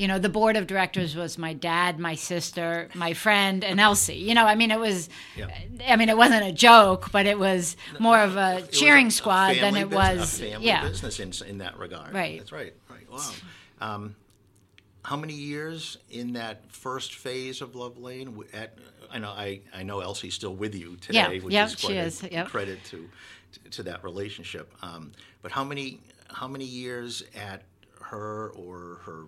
you 0.00 0.08
know, 0.08 0.18
the 0.18 0.30
board 0.30 0.56
of 0.56 0.66
directors 0.66 1.14
was 1.14 1.36
my 1.36 1.52
dad, 1.52 1.98
my 1.98 2.14
sister, 2.14 2.88
my 2.94 3.12
friend, 3.12 3.62
and 3.62 3.78
Elsie. 3.78 4.14
You 4.16 4.34
know, 4.34 4.46
I 4.46 4.54
mean, 4.54 4.70
it 4.70 4.80
was, 4.80 5.10
Yeah. 5.36 5.48
I 5.86 5.96
mean, 5.96 6.08
it 6.08 6.16
wasn't 6.16 6.44
a 6.44 6.52
joke, 6.52 7.12
but 7.12 7.26
it 7.26 7.38
was 7.38 7.76
more 7.98 8.18
of 8.18 8.36
a 8.36 8.58
It 8.60 8.72
cheering 8.72 9.06
a- 9.06 9.08
a 9.08 9.12
squad 9.12 9.56
than 9.56 9.76
it 9.76 9.90
business- 9.90 10.18
was, 10.20 10.40
a 10.40 10.44
family 10.44 10.66
yeah. 10.66 10.88
business 10.88 11.20
in, 11.20 11.48
in 11.48 11.58
that 11.58 11.78
regard. 11.78 12.14
Right. 12.14 12.38
That's 12.38 12.50
right. 12.50 12.72
Right. 12.88 13.10
Wow. 13.10 13.30
Um, 13.82 14.16
how 15.04 15.16
many 15.16 15.34
years 15.34 15.98
in 16.10 16.32
that 16.32 16.70
first 16.72 17.14
phase 17.16 17.60
of 17.60 17.74
Love 17.76 17.98
Lane? 17.98 18.42
At 18.54 18.78
I 19.12 19.18
know 19.18 19.30
I, 19.30 19.60
I 19.74 19.82
know 19.82 20.00
Elsie's 20.00 20.34
still 20.34 20.54
with 20.54 20.74
you 20.74 20.96
today, 20.96 21.18
Yeah, 21.36 21.42
which 21.44 21.52
yep, 21.52 21.66
is 21.68 21.78
she 21.78 21.86
quite 21.88 21.96
a 21.96 22.02
is, 22.02 22.22
yep. 22.30 22.48
credit 22.48 22.84
to, 22.84 23.08
to 23.52 23.70
to 23.70 23.82
that 23.84 24.04
relationship. 24.04 24.72
Um, 24.82 25.12
but 25.42 25.52
how 25.52 25.64
many 25.64 26.00
how 26.28 26.46
many 26.48 26.64
years 26.66 27.22
at 27.34 27.62
her 28.00 28.50
or 28.50 29.00
her 29.04 29.24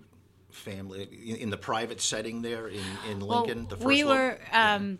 family 0.55 1.09
in, 1.27 1.37
in 1.37 1.51
the 1.51 1.57
private 1.57 2.01
setting 2.01 2.43
there 2.43 2.69
in, 2.69 2.83
in 3.11 3.21
Lincoln? 3.21 3.67
the 3.69 3.77
first 3.77 3.87
we 3.87 4.05
were 4.05 4.39
um, 4.53 4.99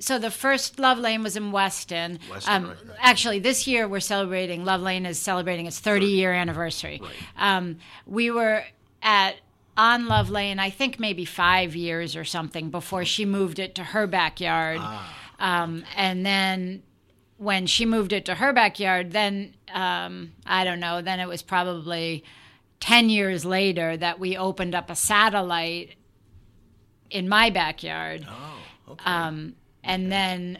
so 0.00 0.18
the 0.18 0.30
first 0.30 0.78
Love 0.78 0.98
Lane 0.98 1.22
was 1.22 1.36
in 1.36 1.52
Weston. 1.52 2.18
Weston, 2.30 2.52
um, 2.54 2.68
right, 2.68 2.76
right. 2.88 2.98
Actually, 3.00 3.38
this 3.38 3.66
year 3.66 3.86
we're 3.88 4.00
celebrating. 4.00 4.64
Love 4.64 4.82
Lane 4.82 5.06
is 5.06 5.18
celebrating 5.18 5.66
its 5.66 5.78
30 5.78 6.06
year 6.06 6.32
anniversary. 6.32 7.00
Right. 7.02 7.12
Um, 7.38 7.78
we 8.06 8.30
were 8.30 8.64
at 9.02 9.36
on 9.76 10.06
Love 10.06 10.30
Lane, 10.30 10.58
I 10.60 10.70
think 10.70 11.00
maybe 11.00 11.24
five 11.24 11.74
years 11.74 12.14
or 12.16 12.24
something 12.24 12.70
before 12.70 13.04
she 13.04 13.24
moved 13.24 13.58
it 13.58 13.74
to 13.76 13.82
her 13.82 14.06
backyard, 14.06 14.78
Ah. 14.80 15.16
um, 15.38 15.84
and 15.96 16.24
then. 16.24 16.82
When 17.36 17.66
she 17.66 17.84
moved 17.84 18.12
it 18.12 18.26
to 18.26 18.36
her 18.36 18.52
backyard, 18.52 19.10
then 19.10 19.54
um, 19.72 20.32
I 20.46 20.62
don't 20.62 20.78
know. 20.78 21.02
Then 21.02 21.18
it 21.18 21.26
was 21.26 21.42
probably 21.42 22.22
ten 22.80 23.08
years 23.08 23.44
later 23.44 23.96
that 23.96 24.18
we 24.18 24.36
opened 24.36 24.74
up 24.74 24.90
a 24.90 24.96
satellite 24.96 25.96
in 27.10 27.28
my 27.28 27.50
backyard. 27.50 28.26
Oh, 28.28 28.92
okay. 28.92 29.04
Um, 29.04 29.54
and 29.82 30.10
then 30.10 30.58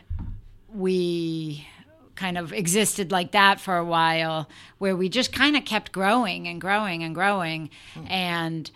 we 0.72 1.66
kind 2.14 2.38
of 2.38 2.52
existed 2.52 3.10
like 3.10 3.32
that 3.32 3.60
for 3.60 3.76
a 3.76 3.84
while, 3.84 4.48
where 4.78 4.96
we 4.96 5.08
just 5.08 5.32
kind 5.32 5.56
of 5.56 5.64
kept 5.64 5.92
growing 5.92 6.46
and 6.46 6.60
growing 6.60 7.02
and 7.02 7.14
growing. 7.14 7.70
And 8.06 8.70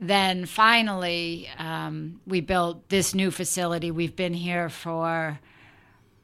then 0.00 0.46
finally, 0.46 1.48
um, 1.58 2.20
we 2.26 2.40
built 2.40 2.88
this 2.88 3.14
new 3.14 3.30
facility. 3.30 3.90
We've 3.90 4.14
been 4.14 4.34
here 4.34 4.68
for 4.68 5.40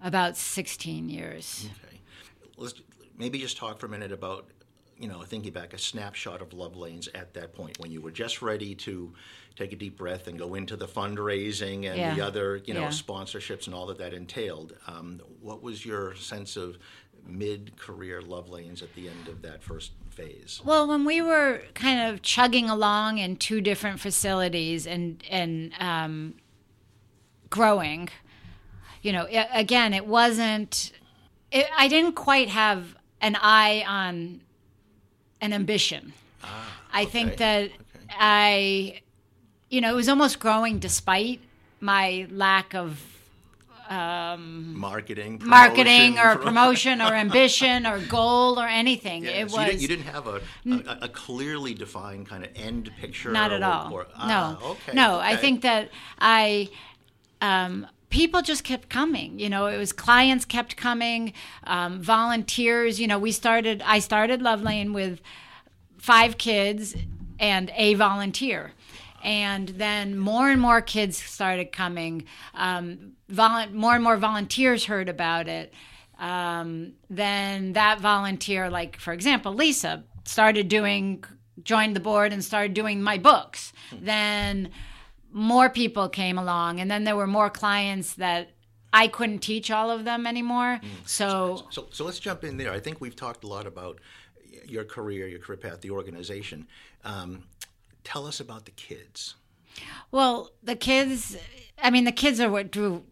about 0.02 0.36
16 0.36 1.08
years. 1.08 1.68
Okay. 1.84 2.00
Let's 2.56 2.74
maybe 3.18 3.38
just 3.38 3.56
talk 3.56 3.80
for 3.80 3.86
a 3.86 3.88
minute 3.88 4.12
about, 4.12 4.46
you 5.02 5.08
know, 5.08 5.20
thinking 5.22 5.52
back 5.52 5.74
a 5.74 5.78
snapshot 5.78 6.40
of 6.40 6.52
Love 6.52 6.76
Lanes 6.76 7.08
at 7.12 7.34
that 7.34 7.52
point 7.52 7.76
when 7.80 7.90
you 7.90 8.00
were 8.00 8.12
just 8.12 8.40
ready 8.40 8.72
to 8.76 9.12
take 9.56 9.72
a 9.72 9.76
deep 9.76 9.98
breath 9.98 10.28
and 10.28 10.38
go 10.38 10.54
into 10.54 10.76
the 10.76 10.86
fundraising 10.86 11.86
and 11.92 12.16
the 12.16 12.24
other, 12.24 12.62
you 12.64 12.72
know, 12.72 12.82
Yeah. 12.82 12.88
sponsorships 12.88 13.66
and 13.66 13.74
all 13.74 13.86
that 13.86 13.98
that 13.98 14.14
entailed. 14.14 14.76
Um, 14.86 15.20
what 15.40 15.60
was 15.60 15.84
your 15.84 16.14
sense 16.14 16.56
of 16.56 16.78
mid-career 17.26 18.22
Love 18.22 18.48
Lanes 18.48 18.80
at 18.80 18.94
the 18.94 19.08
end 19.08 19.26
of 19.26 19.42
that 19.42 19.62
first 19.62 19.90
phase? 20.10 20.60
Well, 20.64 20.86
when 20.86 21.04
we 21.04 21.20
were 21.20 21.62
kind 21.74 22.00
of 22.14 22.22
chugging 22.22 22.70
along 22.70 23.18
in 23.18 23.36
two 23.36 23.60
different 23.60 23.98
facilities 23.98 24.86
and 24.86 25.22
and 25.28 25.72
um, 25.80 26.34
growing, 27.50 28.08
you 29.02 29.10
know, 29.12 29.26
again, 29.52 29.94
it 29.94 30.06
wasn't. 30.06 30.92
It, 31.50 31.66
I 31.76 31.88
didn't 31.88 32.12
quite 32.14 32.48
have 32.48 32.96
an 33.20 33.36
eye 33.40 33.84
on 33.86 34.40
an 35.42 35.52
ambition. 35.52 36.14
I 36.94 37.04
think 37.04 37.36
that 37.38 37.64
okay. 37.64 37.74
I, 38.18 39.00
you 39.68 39.80
know, 39.80 39.92
it 39.92 39.96
was 39.96 40.08
almost 40.08 40.38
growing 40.38 40.78
despite 40.78 41.40
my 41.80 42.26
lack 42.30 42.74
of 42.74 43.08
Marketing, 43.90 45.38
marketing 45.44 46.14
promotion, 46.14 46.18
or 46.18 46.36
promotion 46.42 47.02
or 47.02 47.12
ambition 47.14 47.86
or 47.86 47.98
goal 47.98 48.58
or 48.58 48.66
anything. 48.66 49.24
Yeah, 49.24 49.30
it 49.32 49.50
so 49.50 49.58
was 49.58 49.66
you, 49.66 49.70
didn't, 49.70 49.82
you 49.82 49.88
didn't 49.88 50.06
have 50.06 50.26
a, 50.26 50.40
a, 50.66 50.98
a 51.02 51.08
clearly 51.08 51.74
defined 51.74 52.26
kind 52.26 52.42
of 52.42 52.50
end 52.56 52.90
picture. 52.98 53.30
Not 53.32 53.52
at 53.52 53.60
or- 53.60 53.64
all. 53.66 53.92
or- 53.92 54.04
no, 54.04 54.08
ah, 54.16 54.64
okay. 54.70 54.92
no. 54.94 55.18
I 55.18 55.36
think 55.36 55.60
that 55.62 55.90
I, 56.18 56.70
um, 57.42 57.86
people 58.12 58.42
just 58.42 58.62
kept 58.62 58.88
coming. 58.88 59.38
You 59.40 59.48
know, 59.48 59.66
it 59.66 59.78
was 59.78 59.92
clients 59.92 60.44
kept 60.44 60.76
coming, 60.76 61.32
um, 61.64 62.00
volunteers. 62.00 63.00
You 63.00 63.08
know, 63.08 63.18
we 63.18 63.32
started. 63.32 63.82
I 63.84 63.98
started 63.98 64.40
Love 64.40 64.62
Lane 64.62 64.92
with 64.92 65.20
five 65.98 66.38
kids 66.38 66.94
and 67.40 67.72
a 67.74 67.94
volunteer. 67.94 68.72
And 69.24 69.68
then 69.68 70.18
more 70.18 70.50
and 70.50 70.60
more 70.60 70.80
kids 70.80 71.16
started 71.16 71.72
coming. 71.72 72.24
Um, 72.54 73.12
volu- 73.30 73.72
more 73.72 73.94
and 73.94 74.04
more 74.04 74.16
volunteers 74.16 74.84
heard 74.84 75.08
about 75.08 75.48
it. 75.48 75.72
Um, 76.18 76.92
then 77.08 77.72
that 77.72 78.00
volunteer, 78.00 78.68
like 78.68 78.98
for 78.98 79.12
example, 79.12 79.54
Lisa, 79.54 80.04
started 80.24 80.68
doing, 80.68 81.24
joined 81.62 81.96
the 81.96 82.00
board 82.00 82.32
and 82.32 82.44
started 82.44 82.74
doing 82.74 83.02
my 83.02 83.16
books. 83.16 83.72
Then 83.92 84.70
more 85.32 85.70
people 85.70 86.08
came 86.08 86.38
along, 86.38 86.80
and 86.80 86.90
then 86.90 87.04
there 87.04 87.16
were 87.16 87.26
more 87.26 87.50
clients 87.50 88.14
that 88.14 88.50
I 88.92 89.08
couldn't 89.08 89.38
teach 89.38 89.70
all 89.70 89.90
of 89.90 90.04
them 90.04 90.26
anymore. 90.26 90.80
So 91.06 91.64
So, 91.70 91.88
so 91.90 92.04
let's 92.04 92.18
jump 92.18 92.44
in 92.44 92.56
there. 92.56 92.72
I 92.72 92.80
think 92.80 93.00
we've 93.00 93.16
talked 93.16 93.44
a 93.44 93.46
lot 93.46 93.66
about 93.66 93.98
your 94.66 94.84
career, 94.84 95.26
your 95.26 95.38
career 95.38 95.56
path, 95.56 95.80
the 95.80 95.90
organization. 95.90 96.66
Um, 97.04 97.44
tell 98.04 98.26
us 98.26 98.40
about 98.40 98.64
the 98.66 98.70
kids. 98.72 99.34
Well, 100.10 100.50
the 100.62 100.76
kids, 100.76 101.36
I 101.82 101.90
mean, 101.90 102.04
the 102.04 102.12
kids 102.12 102.40
are 102.40 102.50
what 102.50 102.70
drew 102.70 103.04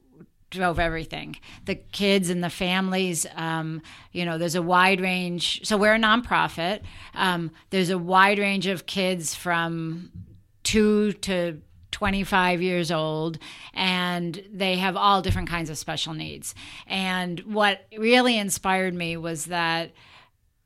drove 0.50 0.80
everything. 0.80 1.36
The 1.64 1.76
kids 1.76 2.28
and 2.28 2.42
the 2.42 2.50
families, 2.50 3.24
um, 3.36 3.82
you 4.10 4.24
know, 4.24 4.36
there's 4.36 4.56
a 4.56 4.62
wide 4.62 5.00
range. 5.00 5.60
So 5.64 5.76
we're 5.76 5.94
a 5.94 5.98
nonprofit. 5.98 6.80
Um, 7.14 7.52
there's 7.70 7.90
a 7.90 7.96
wide 7.98 8.40
range 8.40 8.66
of 8.66 8.84
kids 8.84 9.32
from 9.32 10.10
two 10.64 11.12
to 11.12 11.62
25 11.90 12.62
years 12.62 12.90
old, 12.90 13.38
and 13.75 14.42
they 14.52 14.76
have 14.76 14.97
all 14.97 15.23
different 15.23 15.49
kinds 15.49 15.70
of 15.70 15.78
special 15.78 16.14
needs. 16.14 16.54
And 16.87 17.40
what 17.40 17.87
really 17.97 18.38
inspired 18.38 18.94
me 18.94 19.16
was 19.16 19.47
that 19.47 19.92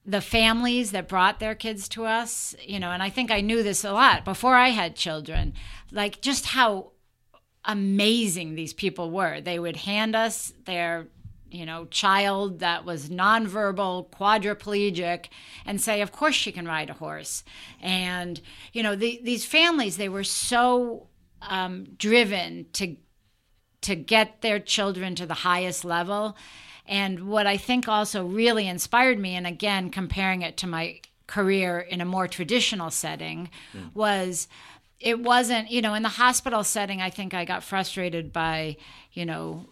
the 0.06 0.20
families 0.20 0.90
that 0.90 1.08
brought 1.08 1.40
their 1.40 1.54
kids 1.54 1.88
to 1.90 2.04
us, 2.04 2.54
you 2.62 2.78
know, 2.78 2.90
and 2.90 3.02
I 3.02 3.10
think 3.10 3.30
I 3.30 3.40
knew 3.40 3.62
this 3.62 3.84
a 3.84 3.92
lot 3.92 4.24
before 4.24 4.54
I 4.54 4.68
had 4.68 4.96
children, 4.96 5.54
like 5.90 6.20
just 6.20 6.46
how 6.46 6.92
amazing 7.64 8.54
these 8.54 8.74
people 8.74 9.10
were. 9.10 9.40
They 9.40 9.58
would 9.58 9.76
hand 9.76 10.14
us 10.14 10.52
their, 10.66 11.08
you 11.50 11.64
know, 11.64 11.86
child 11.86 12.58
that 12.58 12.84
was 12.84 13.08
nonverbal, 13.08 14.10
quadriplegic, 14.10 15.26
and 15.64 15.80
say, 15.80 16.02
"Of 16.02 16.12
course 16.12 16.34
she 16.34 16.52
can 16.52 16.66
ride 16.66 16.90
a 16.90 16.94
horse." 16.94 17.42
And 17.80 18.42
you 18.74 18.82
know, 18.82 18.94
the, 18.94 19.20
these 19.22 19.46
families, 19.46 19.96
they 19.96 20.10
were 20.10 20.24
so 20.24 21.08
um, 21.48 21.84
driven 21.98 22.66
to 22.74 22.96
to 23.82 23.94
get 23.94 24.40
their 24.40 24.58
children 24.58 25.14
to 25.14 25.26
the 25.26 25.34
highest 25.34 25.84
level. 25.84 26.36
And 26.86 27.28
what 27.28 27.46
I 27.46 27.58
think 27.58 27.88
also 27.88 28.26
really 28.26 28.66
inspired 28.66 29.18
me, 29.18 29.34
and 29.36 29.46
again, 29.46 29.90
comparing 29.90 30.42
it 30.42 30.56
to 30.58 30.66
my 30.66 31.00
career 31.26 31.80
in 31.80 32.00
a 32.00 32.04
more 32.06 32.28
traditional 32.28 32.90
setting, 32.90 33.50
was 33.94 34.48
it 35.00 35.20
wasn't, 35.20 35.70
you 35.70 35.82
know, 35.82 35.94
in 35.94 36.02
the 36.02 36.08
hospital 36.08 36.64
setting, 36.64 37.02
I 37.02 37.10
think 37.10 37.34
I 37.34 37.44
got 37.44 37.62
frustrated 37.62 38.32
by, 38.32 38.76
you 39.12 39.26
know, 39.26 39.66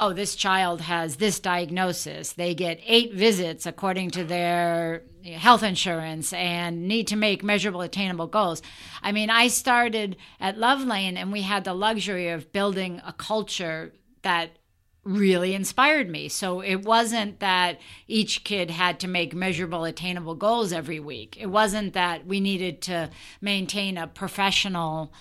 oh, 0.00 0.14
this 0.14 0.34
child 0.34 0.80
has 0.80 1.16
this 1.16 1.38
diagnosis. 1.38 2.32
They 2.32 2.54
get 2.54 2.80
eight 2.86 3.12
visits 3.12 3.66
according 3.66 4.10
to 4.12 4.24
their 4.24 5.02
health 5.24 5.62
insurance 5.62 6.32
and 6.32 6.88
need 6.88 7.06
to 7.08 7.16
make 7.16 7.44
measurable, 7.44 7.82
attainable 7.82 8.26
goals. 8.26 8.62
I 9.02 9.12
mean, 9.12 9.28
I 9.28 9.48
started 9.48 10.16
at 10.40 10.58
Love 10.58 10.82
Lane 10.82 11.18
and 11.18 11.30
we 11.30 11.42
had 11.42 11.64
the 11.64 11.74
luxury 11.74 12.30
of 12.30 12.50
building 12.50 13.02
a 13.06 13.12
culture 13.12 13.92
that 14.22 14.56
really 15.04 15.54
inspired 15.54 16.08
me. 16.08 16.28
So 16.28 16.60
it 16.60 16.82
wasn't 16.82 17.40
that 17.40 17.78
each 18.06 18.44
kid 18.44 18.70
had 18.70 19.00
to 19.00 19.08
make 19.08 19.34
measurable, 19.34 19.84
attainable 19.84 20.34
goals 20.34 20.72
every 20.72 21.00
week. 21.00 21.36
It 21.38 21.46
wasn't 21.46 21.92
that 21.92 22.26
we 22.26 22.40
needed 22.40 22.80
to 22.82 23.10
maintain 23.40 23.98
a 23.98 24.06
professional 24.06 25.12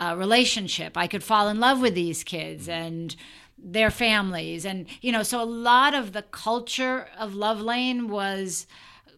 uh, 0.00 0.14
relationship. 0.16 0.96
I 0.96 1.06
could 1.06 1.22
fall 1.22 1.48
in 1.48 1.60
love 1.60 1.80
with 1.80 1.94
these 1.94 2.24
kids 2.24 2.68
and 2.68 3.14
their 3.64 3.90
families. 3.90 4.64
And, 4.64 4.86
you 5.00 5.10
know, 5.10 5.22
so 5.22 5.42
a 5.42 5.44
lot 5.44 5.94
of 5.94 6.12
the 6.12 6.22
culture 6.22 7.08
of 7.18 7.34
Love 7.34 7.60
Lane 7.60 8.08
was 8.08 8.66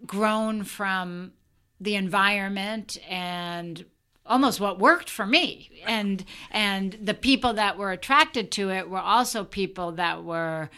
grown 0.07 0.63
from 0.63 1.33
the 1.81 1.97
environment 1.97 2.97
and 3.09 3.85
almost 4.25 4.61
what 4.61 4.79
worked 4.79 5.09
for 5.09 5.25
me 5.25 5.71
and 5.87 6.25
and 6.51 6.99
the 7.01 7.15
people 7.15 7.53
that 7.53 7.79
were 7.79 7.93
attracted 7.93 8.51
to 8.51 8.71
it 8.71 8.91
were 8.91 8.99
also 8.99 9.45
people 9.45 9.93
that 9.93 10.25
were 10.25 10.69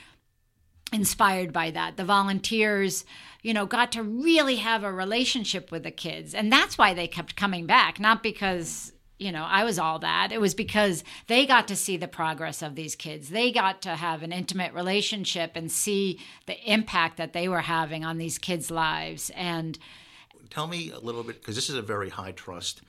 inspired 0.93 1.53
by 1.53 1.71
that. 1.71 1.97
The 1.97 2.05
volunteers, 2.05 3.05
you 3.43 3.53
know, 3.55 3.67
got 3.67 3.93
to 3.93 4.03
really 4.03 4.57
have 4.57 4.85
a 4.85 4.93
relationship 4.93 5.71
with 5.71 5.83
the 5.83 5.91
kids. 5.91 6.35
And 6.35 6.53
that's 6.53 6.79
why 6.79 6.95
they 6.95 7.07
kept 7.07 7.37
coming 7.37 7.67
back, 7.67 8.01
not 8.01 8.23
because 8.23 8.93
you 9.19 9.33
know, 9.33 9.45
I 9.45 9.65
was 9.65 9.79
all 9.79 9.99
that. 9.99 10.33
It 10.33 10.41
was 10.41 10.55
because 10.55 11.03
they 11.27 11.45
got 11.45 11.69
to 11.69 11.77
see 11.77 11.97
the 11.97 12.09
progress 12.09 12.63
of 12.63 12.75
these 12.75 12.95
kids. 12.95 13.31
They 13.31 13.51
got 13.51 13.83
to 13.83 13.97
have 13.97 14.23
an 14.23 14.33
intimate 14.33 14.73
relationship 14.73 15.53
and 15.55 15.71
see 15.71 16.21
the 16.47 16.59
impact 16.71 17.17
that 17.17 17.33
they 17.33 17.49
were 17.49 17.63
having 17.63 18.05
on 18.05 18.19
these 18.19 18.39
kids' 18.39 18.71
lives. 18.71 19.31
And 19.31 19.79
tell 20.51 20.67
me 20.67 20.91
a 20.91 21.01
little 21.01 21.25
bit, 21.25 21.41
because 21.41 21.57
this 21.57 21.69
is 21.69 21.77
a 21.77 21.83
very 21.83 22.11
high 22.11 22.33
trust 22.33 22.83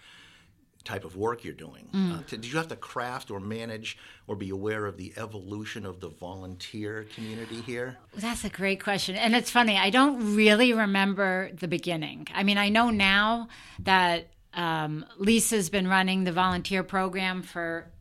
type 0.85 1.03
of 1.03 1.17
work 1.17 1.43
you're 1.43 1.53
doing. 1.53 1.89
Mm. 1.93 2.19
Uh, 2.19 2.23
did 2.27 2.45
you 2.45 2.57
have 2.57 2.69
to 2.69 2.75
craft 2.75 3.29
or 3.29 3.39
manage 3.39 3.97
or 4.27 4.35
be 4.35 4.49
aware 4.49 4.85
of 4.85 4.97
the 4.97 5.13
evolution 5.17 5.85
of 5.85 5.99
the 5.99 6.07
volunteer 6.07 7.05
community 7.13 7.61
here? 7.61 7.97
That's 8.15 8.45
a 8.45 8.49
great 8.49 8.81
question. 8.81 9.15
And 9.15 9.35
it's 9.35 9.51
funny, 9.51 9.77
I 9.77 9.89
don't 9.89 10.35
really 10.35 10.73
remember 10.73 11.51
the 11.53 11.67
beginning. 11.67 12.27
I 12.33 12.43
mean, 12.43 12.57
I 12.57 12.69
know 12.69 12.91
now 12.91 13.49
that 13.79 14.29
um, 14.53 15.05
Lisa's 15.17 15.69
been 15.69 15.87
running 15.87 16.23
the 16.23 16.31
volunteer 16.31 16.83
program 16.83 17.43
for 17.43 17.91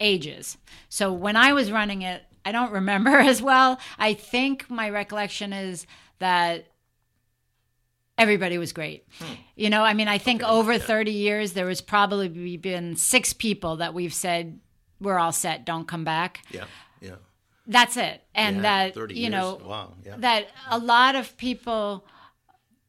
ages. 0.00 0.58
So 0.88 1.12
when 1.12 1.36
I 1.36 1.52
was 1.52 1.72
running 1.72 2.02
it, 2.02 2.22
I 2.44 2.52
don't 2.52 2.72
remember 2.72 3.10
as 3.18 3.42
well. 3.42 3.78
I 3.98 4.14
think 4.14 4.70
my 4.70 4.90
recollection 4.90 5.52
is 5.52 5.86
that 6.18 6.66
everybody 8.16 8.58
was 8.58 8.72
great. 8.72 9.06
Hmm. 9.20 9.34
You 9.54 9.70
know, 9.70 9.84
I 9.84 9.94
mean, 9.94 10.08
I 10.08 10.18
think 10.18 10.42
okay. 10.42 10.50
over 10.50 10.72
yeah. 10.72 10.78
30 10.78 11.10
years, 11.12 11.52
there 11.52 11.66
was 11.66 11.80
probably 11.80 12.56
been 12.56 12.96
six 12.96 13.32
people 13.32 13.76
that 13.76 13.94
we've 13.94 14.14
said, 14.14 14.60
we're 15.00 15.18
all 15.18 15.32
set, 15.32 15.64
don't 15.64 15.86
come 15.86 16.04
back. 16.04 16.42
Yeah, 16.50 16.64
yeah. 17.00 17.16
That's 17.66 17.96
it. 17.96 18.22
And 18.34 18.56
yeah, 18.56 18.90
that, 18.90 19.10
you 19.10 19.16
years. 19.16 19.30
know, 19.30 19.60
wow. 19.64 19.94
yeah. 20.04 20.16
that 20.18 20.48
a 20.70 20.78
lot 20.78 21.14
of 21.14 21.36
people, 21.36 22.04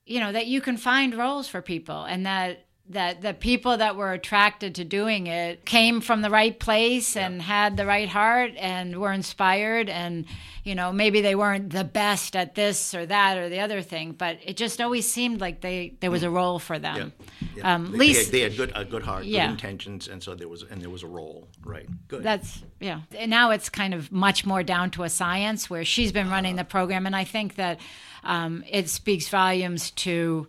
you 0.06 0.20
know, 0.20 0.32
that 0.32 0.48
you 0.48 0.62
can 0.62 0.78
find 0.78 1.14
roles 1.14 1.48
for 1.48 1.62
people 1.62 2.04
and 2.04 2.26
that 2.26 2.66
that 2.90 3.22
the 3.22 3.34
people 3.34 3.78
that 3.78 3.96
were 3.96 4.14
attracted 4.14 4.76
to 4.76 4.84
doing 4.84 5.28
it 5.28 5.64
came 5.64 6.02
from 6.02 6.22
the 6.22 6.30
right 6.30 6.60
place 6.60 7.16
yeah. 7.16 7.28
and 7.28 7.42
had 7.42 7.78
the 7.78 7.86
right 7.86 8.10
heart 8.10 8.52
and 8.58 9.00
were 9.00 9.14
inspired 9.14 9.90
and 9.90 10.26
you 10.64 10.74
know 10.74 10.92
maybe 10.92 11.22
they 11.22 11.36
weren't 11.36 11.70
the 11.70 11.84
best 11.84 12.36
at 12.36 12.56
this 12.56 12.96
or 12.96 13.06
that 13.06 13.38
or 13.38 13.48
the 13.48 13.60
other 13.60 13.82
thing 13.82 14.12
but 14.12 14.38
it 14.44 14.58
just 14.58 14.82
always 14.82 15.10
seemed 15.10 15.40
like 15.40 15.62
they 15.62 15.94
there 16.00 16.12
was 16.12 16.24
a 16.24 16.30
role 16.30 16.58
for 16.58 16.80
them. 16.80 17.14
Yeah. 17.20 17.50
Yeah. 17.56 17.76
Um, 17.76 17.92
they, 17.92 17.98
least, 17.98 18.32
they, 18.32 18.42
had, 18.42 18.52
they, 18.52 18.58
had, 18.64 18.72
good 18.72 18.72
a 18.76 18.86
good 18.86 19.04
heart 19.04 19.24
good 19.24 19.34
intentions 19.34 20.08
and 20.08 20.22
so 20.22 20.34
there 20.34 20.48
was 20.48 20.64
and 20.64 20.82
there 20.82 20.90
was 20.90 21.04
a 21.04 21.08
role. 21.08 21.48
Right. 21.64 21.88
Good. 22.08 22.24
That's 22.24 22.64
yeah. 22.80 23.02
And 23.16 23.30
now 23.30 23.52
it's 23.52 23.70
kind 23.70 23.94
of 23.94 24.12
much 24.12 24.46
more 24.46 24.64
down 24.64 24.90
to 24.92 25.04
a 25.04 25.10
science 25.10 25.70
where 25.70 25.86
she's 25.86 26.12
been 26.12 26.30
running 26.30 26.56
uh, 26.56 26.64
the 26.64 26.66
program 26.66 27.06
and 27.06 27.16
i 27.16 27.24
think 27.24 27.56
that 27.56 27.80
um, 28.24 28.64
it 28.70 28.90
speaks 28.90 29.30
volumes 29.30 29.92
to 29.92 30.48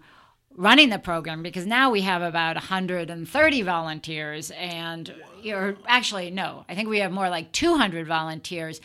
running 0.61 0.91
the 0.91 0.99
program 0.99 1.43
because 1.43 1.67
now 1.67 1.91
we 1.91 2.03
have 2.03 2.21
about 2.21 2.55
130 2.55 3.63
volunteers 3.63 4.51
and 4.51 5.15
or 5.47 5.75
actually 5.87 6.31
no 6.31 6.67
i 6.69 6.75
think 6.75 6.87
we 6.87 6.99
have 6.99 7.11
more 7.11 7.31
like 7.31 7.51
200 7.53 8.07
volunteers. 8.07 8.81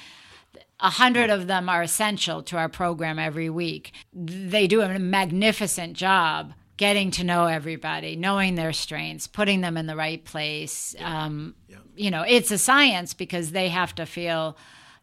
100 0.82 1.30
of 1.30 1.48
them 1.48 1.70
are 1.70 1.82
essential 1.82 2.44
to 2.44 2.58
our 2.58 2.68
program 2.68 3.18
every 3.18 3.50
week. 3.50 3.94
They 4.14 4.68
do 4.68 4.82
a 4.82 5.00
magnificent 5.00 5.94
job 5.94 6.54
getting 6.76 7.12
to 7.12 7.24
know 7.24 7.46
everybody 7.46 8.18
knowing 8.18 8.56
their 8.56 8.74
strengths 8.74 9.26
putting 9.26 9.62
them 9.62 9.78
in 9.78 9.88
the 9.88 9.96
right 9.96 10.24
place. 10.24 10.94
Um, 11.00 11.56
yeah. 11.70 11.78
you 11.96 12.12
know 12.12 12.24
it's 12.28 12.52
a 12.52 12.58
science 12.58 13.14
because 13.14 13.52
they 13.52 13.70
have 13.70 13.96
to 13.96 14.06
feel 14.06 14.58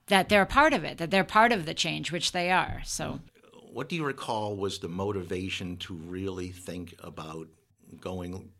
that 0.06 0.28
they're 0.28 0.42
a 0.42 0.46
part 0.46 0.74
of 0.74 0.84
it 0.84 0.98
that 0.98 1.10
they're 1.10 1.24
part 1.24 1.52
of 1.52 1.64
the 1.64 1.74
change 1.74 2.12
which 2.12 2.32
they 2.32 2.50
are. 2.50 2.82
So 2.84 3.20
what 3.72 3.88
do 3.88 3.96
you 3.96 4.04
recall 4.04 4.56
was 4.56 4.78
the 4.78 4.88
motivation 4.88 5.76
to 5.78 5.94
really 5.94 6.48
think 6.48 6.94
about 7.02 7.48
going 8.00 8.50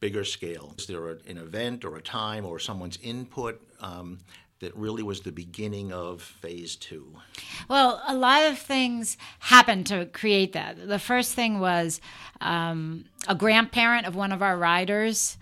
bigger 0.00 0.24
scale? 0.24 0.74
Is 0.78 0.86
there 0.86 1.08
an 1.08 1.38
event 1.38 1.84
or 1.84 1.96
a 1.96 2.02
time 2.02 2.44
or 2.44 2.58
someone's 2.58 2.98
input 3.02 3.60
um, 3.80 4.18
that 4.60 4.76
really 4.76 5.02
was 5.02 5.20
the 5.20 5.32
beginning 5.32 5.92
of 5.92 6.22
phase 6.22 6.76
two? 6.76 7.14
Well, 7.68 8.02
a 8.06 8.14
lot 8.14 8.44
of 8.44 8.58
things 8.58 9.16
happened 9.40 9.86
to 9.86 10.06
create 10.06 10.52
that. 10.52 10.86
The 10.86 10.98
first 10.98 11.34
thing 11.34 11.60
was 11.60 12.00
um, 12.40 13.06
a 13.26 13.34
grandparent 13.34 14.06
of 14.06 14.14
one 14.14 14.32
of 14.32 14.42
our 14.42 14.56
riders 14.56 15.38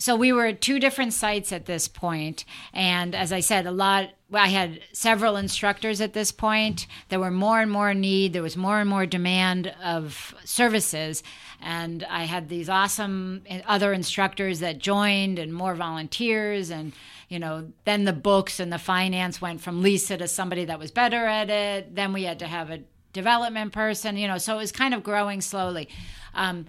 so 0.00 0.14
we 0.14 0.32
were 0.32 0.46
at 0.46 0.60
two 0.60 0.78
different 0.78 1.12
sites 1.12 1.52
at 1.52 1.66
this 1.66 1.88
point 1.88 2.44
and 2.72 3.14
as 3.14 3.32
i 3.32 3.40
said 3.40 3.66
a 3.66 3.70
lot 3.72 4.10
i 4.32 4.48
had 4.48 4.80
several 4.92 5.36
instructors 5.36 6.00
at 6.00 6.12
this 6.12 6.32
point. 6.32 6.86
There 7.08 7.20
were 7.20 7.30
more 7.30 7.60
and 7.60 7.70
more 7.70 7.94
need. 7.94 8.32
There 8.32 8.42
was 8.42 8.56
more 8.56 8.80
and 8.80 8.88
more 8.88 9.06
demand 9.06 9.74
of 9.82 10.34
services. 10.44 11.22
And 11.60 12.04
i 12.10 12.24
had 12.24 12.48
these 12.48 12.68
awesome 12.68 13.42
other 13.66 13.92
instructors 13.92 14.60
that 14.60 14.78
joined 14.78 15.38
and 15.38 15.52
more 15.52 15.74
volunteers. 15.74 16.70
And 16.70 16.92
you 17.28 17.38
know 17.38 17.72
then 17.84 18.04
the 18.04 18.12
books 18.12 18.60
and 18.60 18.72
the 18.72 18.78
finance 18.78 19.40
went 19.40 19.60
from 19.60 19.82
lisa 19.82 20.16
to 20.16 20.28
somebody 20.28 20.64
that 20.66 20.78
was 20.78 20.90
better 20.90 21.26
at 21.26 21.50
it. 21.50 21.94
Then 21.94 22.12
we 22.12 22.24
had 22.24 22.38
to 22.40 22.46
have 22.46 22.70
a 22.70 22.80
development 23.12 23.72
person 23.72 24.16
you 24.16 24.28
know 24.28 24.38
so 24.38 24.54
it 24.54 24.58
was 24.58 24.72
kind 24.72 24.94
of 24.94 25.02
growing 25.02 25.40
slowly. 25.40 25.88
Um, 26.34 26.66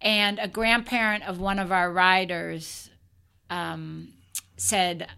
and 0.00 0.38
a 0.38 0.48
grandparent 0.48 1.24
of 1.24 1.40
one 1.40 1.58
of 1.58 1.72
our 1.72 1.90
riders 1.90 2.90
um, 3.48 4.12
said, 4.56 5.08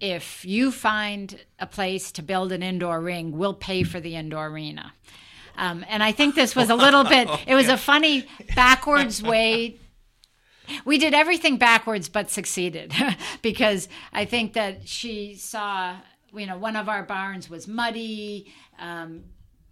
if 0.00 0.44
you 0.44 0.70
find 0.70 1.40
a 1.58 1.66
place 1.66 2.12
to 2.12 2.22
build 2.22 2.52
an 2.52 2.62
indoor 2.62 3.00
ring, 3.00 3.36
we'll 3.36 3.54
pay 3.54 3.82
for 3.82 4.00
the 4.00 4.16
indoor 4.16 4.46
arena. 4.46 4.92
Um, 5.56 5.84
and 5.88 6.02
I 6.02 6.12
think 6.12 6.34
this 6.34 6.54
was 6.54 6.70
a 6.70 6.74
little 6.74 7.04
bit, 7.04 7.28
it 7.46 7.54
was 7.54 7.68
a 7.68 7.76
funny 7.76 8.26
backwards 8.54 9.22
way. 9.22 9.78
We 10.84 10.98
did 10.98 11.14
everything 11.14 11.56
backwards 11.58 12.08
but 12.08 12.30
succeeded 12.30 12.92
because 13.42 13.88
I 14.12 14.24
think 14.24 14.54
that 14.54 14.88
she 14.88 15.34
saw, 15.34 15.96
you 16.34 16.46
know, 16.46 16.58
one 16.58 16.76
of 16.76 16.88
our 16.88 17.02
barns 17.02 17.48
was 17.48 17.68
muddy. 17.68 18.52
Um, 18.78 19.24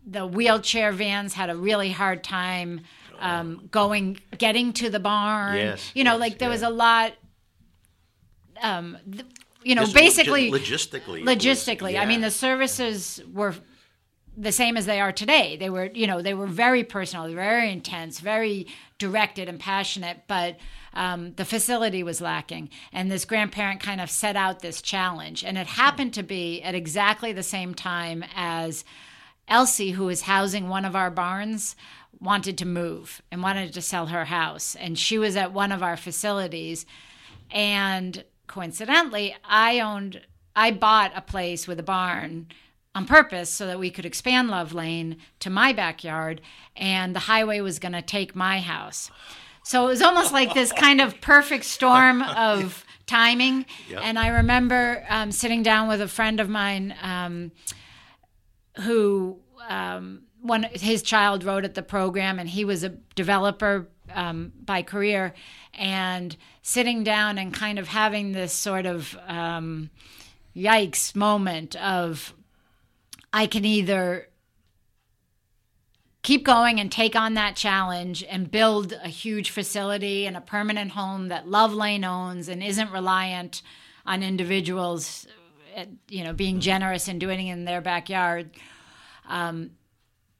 the 0.07 0.27
wheelchair 0.27 0.93
vans 0.93 1.35
had 1.35 1.51
a 1.51 1.57
really 1.57 1.91
hard 1.91 2.23
time 2.23 2.83
um, 3.19 3.69
going, 3.71 4.19
getting 4.37 4.73
to 4.75 4.91
the 4.91 5.01
barn. 5.01 5.57
Yes, 5.57 5.91
you 5.95 6.05
know, 6.05 6.13
yes, 6.13 6.21
like 6.21 6.39
there 6.39 6.49
yeah. 6.49 6.55
was 6.55 6.63
a 6.63 6.71
lot. 6.71 7.13
Um, 8.63 8.99
th- 9.11 9.27
you 9.65 9.75
know, 9.75 9.83
Just 9.83 9.95
basically 9.95 10.51
logistically. 10.51 11.25
Logistically, 11.25 11.83
was, 11.83 11.93
yeah. 11.93 12.03
I 12.03 12.07
mean, 12.07 12.21
the 12.21 12.31
services 12.31 13.21
were 13.33 13.55
the 14.37 14.53
same 14.53 14.77
as 14.77 14.87
they 14.87 15.01
are 15.01 15.13
today. 15.13 15.57
They 15.57 15.71
were, 15.71 15.91
you 15.95 16.07
know, 16.07 16.21
they 16.21 16.35
were 16.35 16.47
very 16.47 16.85
personal, 16.85 17.33
very 17.33 17.71
intense, 17.71 18.21
very 18.21 18.67
directed 18.99 19.49
and 19.49 19.61
passionate, 19.61 20.23
but 20.27 20.57
um, 20.93 21.35
the 21.35 21.45
facility 21.45 22.03
was 22.03 22.21
lacking. 22.21 22.71
And 22.93 23.11
this 23.11 23.25
grandparent 23.25 23.81
kind 23.81 24.01
of 24.01 24.11
set 24.11 24.37
out 24.37 24.61
this 24.61 24.83
challenge. 24.83 25.45
And 25.45 25.57
it 25.57 25.67
happened 25.67 26.15
to 26.15 26.23
be 26.23 26.63
at 26.63 26.75
exactly 26.75 27.33
the 27.33 27.43
same 27.43 27.75
time 27.75 28.25
as 28.35 28.85
Elsie, 29.47 29.93
who 29.93 30.09
is 30.09 30.23
housing 30.23 30.69
one 30.69 30.85
of 30.85 30.97
our 30.97 31.11
barns, 31.11 31.77
wanted 32.21 32.59
to 32.59 32.67
move 32.67 33.23
and 33.31 33.43
wanted 33.43 33.73
to 33.73 33.83
sell 33.83 34.07
her 34.07 34.25
house. 34.25 34.75
And 34.77 34.99
she 34.99 35.19
was 35.19 35.37
at 35.37 35.53
one 35.53 35.73
of 35.73 35.83
our 35.83 35.97
facilities. 35.97 36.87
And 37.51 38.25
coincidentally, 38.47 39.37
I 39.45 39.81
owned, 39.81 40.21
I 40.55 40.71
bought 40.71 41.13
a 41.15 41.21
place 41.21 41.67
with 41.67 41.79
a 41.79 41.85
barn 41.85 42.49
on 42.95 43.07
purpose 43.07 43.51
so 43.51 43.67
that 43.67 43.79
we 43.79 43.91
could 43.91 44.07
expand 44.07 44.49
Love 44.49 44.73
Lane 44.73 45.17
to 45.41 45.51
my 45.51 45.73
backyard. 45.73 46.41
And 46.77 47.15
the 47.15 47.21
highway 47.21 47.61
was 47.61 47.79
going 47.79 47.93
to 47.93 48.03
take 48.03 48.37
my 48.37 48.61
house. 48.61 49.11
So 49.65 49.85
it 49.87 49.89
was 49.89 50.03
almost 50.03 50.33
like 50.33 50.53
this 50.55 50.73
kind 50.73 51.01
of 51.01 51.21
perfect 51.21 51.65
storm 51.65 52.23
of 52.37 52.85
timing. 53.07 53.67
Yep. 53.89 54.01
And 54.03 54.19
I 54.19 54.29
remember 54.29 55.05
um, 55.09 55.33
sitting 55.33 55.63
down 55.63 55.89
with 55.89 56.01
a 56.01 56.09
friend 56.09 56.39
of 56.39 56.49
mine 56.49 56.95
um, 57.03 57.53
who 58.83 59.41
um, 59.69 60.25
one 60.41 60.65
his 60.65 61.03
child 61.03 61.43
wrote 61.43 61.65
at 61.65 61.75
the 61.75 61.83
program, 61.83 62.39
and 62.39 62.49
he 62.49 62.65
was 62.65 62.85
a 62.85 62.91
developer 63.15 63.89
um, 64.15 64.53
by 64.65 64.83
career, 64.83 65.35
and 65.75 66.37
sitting 66.63 67.05
down 67.05 67.39
and 67.39 67.53
kind 67.53 67.79
of 67.79 67.89
having 67.89 68.33
this 68.33 68.53
sort 68.53 68.87
of 68.87 69.17
um, 69.27 69.91
yikes 70.57 71.15
moment 71.15 71.77
of 71.77 72.35
I 73.33 73.47
can 73.47 73.65
either 73.65 74.29
keep 76.23 76.45
going 76.45 76.81
and 76.81 76.91
take 76.91 77.15
on 77.15 77.35
that 77.35 77.55
challenge 77.55 78.25
and 78.29 78.51
build 78.51 78.93
a 78.93 79.09
huge 79.09 79.51
facility 79.51 80.27
and 80.27 80.37
a 80.37 80.41
permanent 80.41 80.93
home 80.93 81.29
that 81.29 81.47
Love 81.47 81.75
Lane 81.75 82.05
owns 82.05 82.49
and 82.49 82.63
isn't 82.63 82.91
reliant 82.91 83.61
on 84.07 84.23
individuals, 84.23 85.27
you 86.09 86.25
know, 86.25 86.33
being 86.33 86.61
generous 86.61 87.09
and 87.09 87.21
doing 87.21 87.47
it 87.49 87.53
in 87.53 87.65
their 87.67 87.83
backyard. 87.83 88.51
Um, 89.29 89.73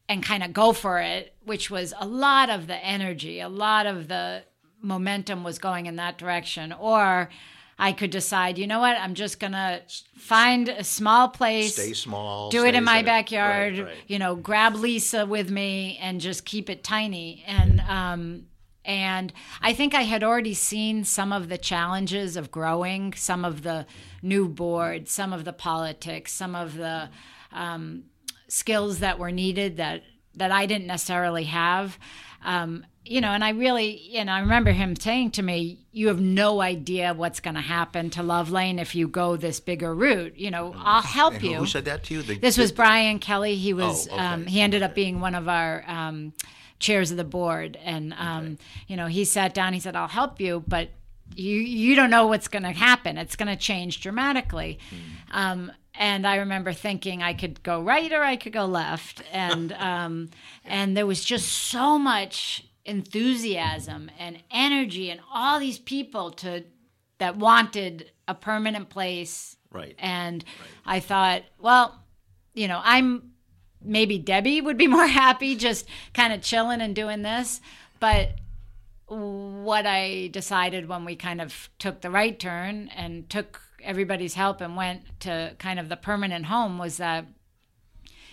and 0.09 0.23
kind 0.23 0.43
of 0.43 0.53
go 0.53 0.73
for 0.73 1.01
it, 1.01 1.35
which 1.45 1.71
was 1.71 1.95
a 1.99 2.07
lot 2.07 2.51
of 2.51 2.67
the 2.67 2.77
energy, 2.77 3.41
a 3.41 3.49
lot 3.49 3.87
of 3.87 4.09
the 4.09 4.43
momentum 4.83 5.45
was 5.45 5.59
going 5.59 5.87
in 5.87 5.97
that 5.97 6.19
direction. 6.19 6.73
Or 6.73 7.31
I 7.79 7.93
could 7.93 8.11
decide, 8.11 8.59
you 8.59 8.67
know 8.67 8.81
what, 8.81 8.97
I'm 8.99 9.15
just 9.15 9.41
going 9.41 9.53
to 9.55 9.81
find 10.17 10.69
a 10.69 10.85
small 10.85 11.29
place, 11.29 11.73
Stay 11.75 11.93
small. 11.95 12.51
do 12.51 12.65
it 12.65 12.75
in 12.75 12.85
my 12.85 13.03
backyard, 13.03 13.79
Right, 13.79 13.87
right. 13.87 13.97
you 14.07 14.19
know, 14.19 14.37
grab 14.37 14.75
Lisa 14.77 15.27
with 15.27 15.51
me 15.51 15.99
and 16.01 16.21
just 16.21 16.45
keep 16.45 16.69
it 16.71 16.85
tiny. 16.85 17.43
And, 17.47 17.81
um, 17.81 18.47
and 18.85 19.33
I 19.63 19.73
think 19.73 19.95
I 19.95 20.03
had 20.03 20.23
already 20.23 20.53
seen 20.55 21.05
some 21.05 21.33
of 21.33 21.49
the 21.49 21.57
challenges 21.59 22.37
of 22.37 22.51
growing, 22.51 23.15
some 23.15 23.45
of 23.45 23.63
the 23.63 23.87
new 24.23 24.47
boards, 24.49 25.11
some 25.11 25.33
of 25.33 25.45
the 25.47 25.55
politics, 25.55 26.31
some 26.33 26.55
of 26.55 26.77
the 26.77 27.09
um, 27.51 28.05
skills 28.55 29.01
that 29.01 29.19
were 29.19 29.31
needed 29.33 29.77
that 29.79 30.03
that 30.37 30.51
I 30.51 30.67
didn't 30.67 30.87
necessarily 30.87 31.45
have. 31.45 31.99
Um, 32.45 32.85
you 33.07 33.21
know, 33.21 33.29
and 33.29 33.45
I 33.45 33.51
really, 33.51 33.99
you 33.99 34.25
know, 34.25 34.33
I 34.33 34.41
remember 34.41 34.73
him 34.73 34.97
saying 34.97 35.33
to 35.33 35.43
me, 35.43 35.85
"You 35.93 36.09
have 36.09 36.21
no 36.21 36.61
idea 36.63 37.13
what's 37.15 37.41
going 37.41 37.55
to 37.55 37.61
happen 37.61 38.11
to 38.11 38.23
Love 38.23 38.51
Lane 38.51 38.79
if 38.79 38.95
you 38.95 39.09
go 39.09 39.37
this 39.37 39.61
bigger 39.61 39.95
route. 39.95 40.37
You 40.39 40.51
know, 40.51 40.75
I'll 40.77 41.03
help 41.03 41.35
And 41.35 41.43
you." 41.43 41.55
Who 41.57 41.67
said 41.67 41.85
that 41.85 42.05
to 42.05 42.15
you? 42.15 42.23
The- 42.23 42.39
This 42.39 42.57
was 42.57 42.73
Brian 42.73 43.19
Kelly. 43.19 43.57
He 43.57 43.73
was 43.75 44.09
Oh, 44.09 44.15
okay. 44.15 44.23
um, 44.25 44.47
he 44.47 44.61
ended 44.61 44.83
up 44.83 44.95
being 44.95 45.21
one 45.21 45.35
of 45.35 45.49
our 45.49 45.85
um, 45.87 46.33
chairs 46.79 47.11
of 47.11 47.17
the 47.19 47.25
board, 47.25 47.79
and 47.85 48.15
um, 48.19 48.59
you 48.89 48.97
know 48.97 49.07
he 49.07 49.25
sat 49.25 49.53
down. 49.55 49.73
He 49.75 49.81
said, 49.81 49.97
"I'll 49.97 50.09
help 50.09 50.41
you, 50.41 50.65
but 50.67 50.89
you 51.37 51.57
you 51.59 51.95
don't 51.97 52.11
know 52.11 52.27
what's 52.27 52.49
going 52.49 52.63
to 52.65 52.73
happen. 52.73 53.19
It's 53.19 53.37
going 53.37 53.49
to 53.49 53.57
change 53.57 54.01
dramatically." 54.01 54.79
Hmm. 54.91 55.69
And 55.97 56.27
I 56.27 56.37
remember 56.37 56.73
thinking 56.73 57.23
I 57.23 57.35
could 57.35 57.63
go 57.63 57.81
right 57.81 58.13
or 58.13 58.23
I 58.23 58.37
could 58.37 58.53
go 58.53 58.65
left, 58.65 59.23
and 59.33 59.73
um, 59.79 60.31
and 60.65 60.97
there 60.97 61.07
was 61.07 61.25
just 61.25 61.49
so 61.49 61.99
much 61.99 62.65
enthusiasm 62.85 64.11
and 64.19 64.43
energy 64.51 65.11
and 65.11 65.21
all 65.33 65.59
these 65.59 65.79
people 65.79 66.31
to 66.31 66.65
that 67.19 67.37
wanted 67.37 68.11
a 68.29 68.35
permanent 68.35 68.89
place 68.91 69.57
Right. 69.71 69.95
and 69.99 70.45
I 70.87 71.01
thought, 71.01 71.43
well, 71.59 72.01
you 72.53 72.69
know, 72.69 72.81
I'm 72.85 73.33
maybe 73.83 74.19
Debby 74.19 74.61
would 74.61 74.77
be 74.77 74.87
more 74.99 75.07
happy 75.07 75.57
just 75.57 75.87
kind 76.13 76.33
of 76.33 76.43
chilling 76.43 76.81
and 76.81 76.95
doing 76.95 77.23
this. 77.23 77.61
But 78.01 78.37
what 79.07 79.87
I 79.87 80.29
decided 80.29 80.89
when 80.89 81.05
we 81.05 81.17
kind 81.17 81.41
of 81.41 81.69
took 81.79 82.01
the 82.01 82.11
right 82.11 82.39
turn 82.39 82.89
and 82.97 83.29
took 83.29 83.61
everybody's 83.85 84.35
help 84.35 84.61
and 84.61 84.77
went 84.77 85.03
to 85.21 85.55
kind 85.59 85.79
of 85.79 85.89
the 85.89 85.97
permanent 85.97 86.47
home 86.47 86.79
was 86.79 86.97
that 86.97 87.27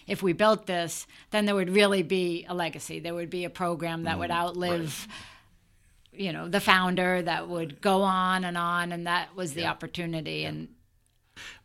if 0.08 0.24
we 0.24 0.34
built 0.34 0.66
this, 0.66 1.06
then 1.30 1.46
there 1.46 1.56
would 1.56 1.70
really 1.70 2.04
be 2.04 2.46
a 2.50 2.54
legacy. 2.54 3.00
There 3.00 3.14
would 3.14 3.30
be 3.30 3.46
a 3.46 3.50
program 3.50 4.04
that 4.04 4.20
would 4.20 4.32
outlive 4.32 5.08
you 6.14 6.34
know 6.34 6.50
the 6.50 6.60
founder 6.60 7.22
that 7.22 7.48
would 7.48 7.80
go 7.80 8.02
on 8.02 8.44
and 8.44 8.58
on 8.58 8.92
and 8.92 9.08
that 9.08 9.34
was 9.34 9.54
the 9.54 9.66
opportunity 9.66 10.44
and 10.44 10.68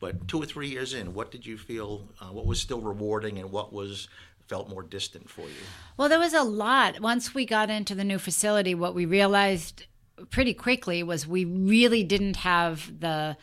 But 0.01 0.29
two 0.29 0.41
or 0.41 0.47
three 0.47 0.69
years 0.69 0.95
in, 0.95 1.15
what 1.15 1.31
did 1.31 1.45
you 1.45 1.59
feel? 1.59 2.09
Uh, 2.21 2.27
what 2.27 2.47
was 2.47 2.61
still 2.61 2.81
rewarding, 2.81 3.39
and 3.39 3.51
what 3.51 3.73
was 3.73 4.09
felt 4.47 4.69
more 4.69 4.83
distant 4.83 5.29
for 5.29 5.43
you? 5.43 5.65
Well, 5.97 6.09
there 6.09 6.19
was 6.19 6.33
a 6.33 6.43
lot. 6.43 7.01
Once 7.01 7.35
we 7.35 7.45
got 7.45 7.69
into 7.69 7.95
the 7.95 8.05
new 8.05 8.19
facility, 8.19 8.75
what 8.75 8.95
we 8.95 9.05
realized 9.05 9.87
pretty 10.31 10.55
quickly 10.55 11.03
was 11.03 11.27
we 11.27 11.45
really 11.45 12.05
didn't 12.05 12.37
have 12.37 13.01
the 13.01 13.37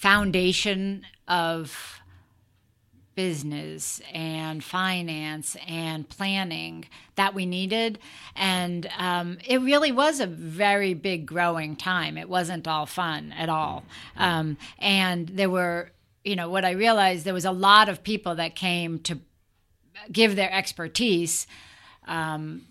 foundation 0.00 1.04
of 1.28 2.00
business 3.14 4.00
and 4.14 4.64
finance 4.64 5.54
and 5.68 6.08
planning 6.08 6.86
that 7.16 7.34
we 7.34 7.44
needed. 7.44 7.98
And 8.34 8.88
um, 8.96 9.36
it 9.46 9.60
really 9.60 9.92
was 9.92 10.20
a 10.20 10.26
very 10.26 10.94
big 10.94 11.26
growing 11.26 11.76
time. 11.76 12.16
It 12.16 12.30
wasn't 12.30 12.66
all 12.66 12.86
fun 12.86 13.34
at 13.36 13.50
all. 13.50 13.84
Um, 14.16 14.56
and 14.78 15.28
there 15.28 15.50
were, 15.50 15.90
you 16.24 16.34
know, 16.34 16.48
what 16.48 16.64
I 16.64 16.70
realized 16.70 17.26
there 17.26 17.34
was 17.34 17.44
a 17.44 17.52
lot 17.52 17.90
of 17.90 18.02
people 18.02 18.36
that 18.36 18.54
came 18.54 19.00
to 19.00 19.18
give 20.10 20.34
their 20.34 20.50
expertise 20.50 21.46
um, 22.08 22.62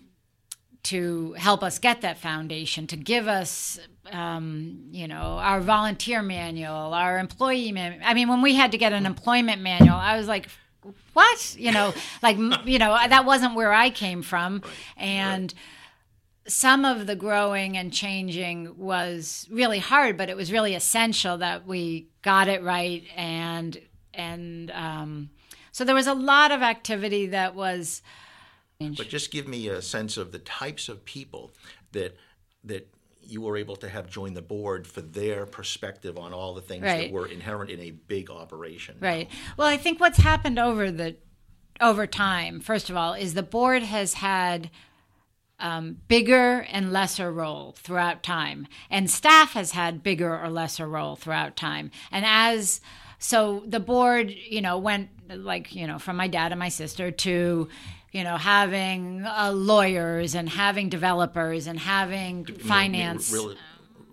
to 0.82 1.34
help 1.34 1.62
us 1.62 1.78
get 1.78 2.00
that 2.00 2.18
foundation, 2.18 2.88
to 2.88 2.96
give 2.96 3.28
us, 3.28 3.78
um, 4.12 4.88
you 4.92 5.08
know, 5.08 5.38
our 5.38 5.60
volunteer 5.60 6.22
manual, 6.22 6.94
our 6.94 7.18
employee 7.18 7.72
manual. 7.72 8.02
I 8.04 8.14
mean, 8.14 8.28
when 8.28 8.42
we 8.42 8.54
had 8.54 8.72
to 8.72 8.78
get 8.78 8.92
an 8.92 9.06
employment 9.06 9.62
manual, 9.62 9.96
I 9.96 10.16
was 10.16 10.28
like, 10.28 10.48
what? 11.12 11.56
You 11.58 11.72
know, 11.72 11.94
like, 12.22 12.36
you 12.38 12.78
know, 12.78 12.96
that 13.08 13.24
wasn't 13.24 13.54
where 13.54 13.72
I 13.72 13.90
came 13.90 14.22
from. 14.22 14.62
And 14.96 15.52
some 16.46 16.84
of 16.84 17.06
the 17.06 17.16
growing 17.16 17.76
and 17.76 17.92
changing 17.92 18.76
was 18.78 19.46
really 19.50 19.78
hard, 19.78 20.16
but 20.16 20.28
it 20.28 20.36
was 20.36 20.50
really 20.50 20.74
essential 20.74 21.38
that 21.38 21.66
we 21.66 22.08
got 22.22 22.48
it 22.48 22.62
right. 22.62 23.04
And, 23.16 23.80
and, 24.14 24.70
um, 24.72 25.30
so 25.72 25.84
there 25.84 25.94
was 25.94 26.06
a 26.06 26.14
lot 26.14 26.50
of 26.50 26.62
activity 26.62 27.26
that 27.28 27.54
was, 27.54 28.02
But 28.96 29.08
just 29.08 29.30
give 29.30 29.46
me 29.46 29.68
a 29.68 29.80
sense 29.82 30.16
of 30.16 30.32
the 30.32 30.38
types 30.38 30.88
of 30.88 31.04
people 31.04 31.52
that 31.92 32.16
that 32.64 32.88
you 33.30 33.40
were 33.40 33.56
able 33.56 33.76
to 33.76 33.88
have 33.88 34.08
join 34.10 34.34
the 34.34 34.42
board 34.42 34.86
for 34.86 35.00
their 35.00 35.46
perspective 35.46 36.18
on 36.18 36.32
all 36.32 36.54
the 36.54 36.60
things 36.60 36.82
Right. 36.84 37.02
that 37.02 37.12
were 37.12 37.26
inherent 37.26 37.70
in 37.70 37.80
a 37.80 37.90
big 37.90 38.30
operation. 38.30 38.96
Right. 39.00 39.28
Well, 39.56 39.66
I 39.68 39.76
think 39.76 40.00
what's 40.00 40.18
happened 40.18 40.58
over 40.58 40.90
the 40.90 41.16
over 41.80 42.06
time, 42.06 42.60
first 42.60 42.90
of 42.90 42.96
all, 42.96 43.14
is 43.14 43.32
the 43.34 43.42
board 43.42 43.82
has 43.82 44.14
had 44.14 44.70
um, 45.58 45.98
bigger 46.08 46.66
and 46.70 46.92
lesser 46.92 47.30
role 47.32 47.72
throughout 47.78 48.22
time, 48.22 48.66
and 48.90 49.10
staff 49.10 49.52
has 49.52 49.72
had 49.72 50.02
bigger 50.02 50.38
or 50.38 50.48
lesser 50.50 50.86
role 50.86 51.16
throughout 51.16 51.56
time. 51.56 51.90
And 52.10 52.24
as 52.26 52.80
so, 53.18 53.62
the 53.66 53.80
board, 53.80 54.30
you 54.30 54.60
know, 54.62 54.78
went 54.78 55.10
like 55.36 55.74
you 55.74 55.86
know 55.86 55.98
from 55.98 56.16
my 56.16 56.28
dad 56.28 56.52
and 56.52 56.58
my 56.58 56.68
sister 56.68 57.10
to 57.10 57.68
you 58.12 58.24
know 58.24 58.36
having 58.36 59.24
uh, 59.24 59.52
lawyers 59.52 60.34
and 60.34 60.48
having 60.48 60.88
developers 60.88 61.66
and 61.66 61.78
having 61.78 62.44
finance. 62.44 63.32
real, 63.32 63.48
real 63.48 63.56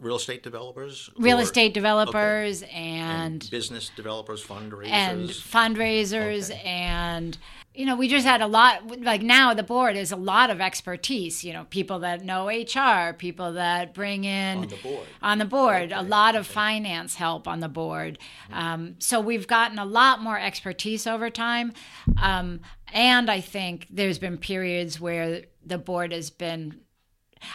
estate 0.06 0.44
developers, 0.44 1.10
Real 1.18 1.40
or- 1.40 1.42
estate 1.42 1.74
developers 1.74 2.64
okay. 2.64 2.72
and 2.74 3.48
business 3.50 3.90
developers, 3.96 4.44
fundraisers, 4.46 4.90
and 4.92 5.30
fundraisers 5.30 6.50
Okay. 6.52 6.62
and 6.64 7.38
you 7.74 7.86
know 7.86 7.96
we 7.96 8.08
just 8.08 8.26
had 8.26 8.42
a 8.42 8.48
lot 8.48 9.02
like 9.02 9.22
now 9.22 9.54
the 9.54 9.62
board 9.64 9.96
is 9.96 10.12
a 10.12 10.16
lot 10.16 10.50
of 10.50 10.60
expertise 10.60 11.44
you 11.44 11.54
know 11.54 11.66
people 11.70 12.00
that 12.00 12.24
know 12.26 12.48
hr 12.48 13.14
people 13.14 13.54
that 13.54 13.94
bring 13.94 14.24
in 14.24 14.58
on 14.58 14.68
the 14.68 14.76
board. 14.78 15.08
on 15.22 15.38
the 15.38 15.46
board 15.46 15.92
a 15.92 16.02
lot 16.02 16.36
of 16.36 16.48
finance 16.48 17.16
help 17.16 17.48
on 17.48 17.60
the 17.60 17.70
board 17.70 18.18
um, 18.52 18.96
so 18.98 19.20
we've 19.20 19.46
gotten 19.48 19.78
a 19.78 19.86
lot 19.86 20.22
more 20.24 20.40
expertise 20.40 21.06
over 21.06 21.30
time 21.30 21.72
um, 22.20 22.60
and 22.92 23.30
i 23.30 23.40
think 23.40 23.86
there's 23.92 24.18
been 24.18 24.40
periods 24.40 25.00
where 25.00 25.44
the 25.64 25.78
board 25.78 26.12
has 26.12 26.32
been 26.32 26.80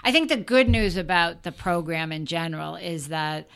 i 0.03 0.13
think 0.13 0.29
the 0.29 0.37
good 0.37 0.69
news 0.69 0.97
about 0.97 1.43
the 1.43 1.53
program 1.53 2.13
in 2.13 2.27
general 2.27 2.77
is 2.77 3.09
that 3.09 3.49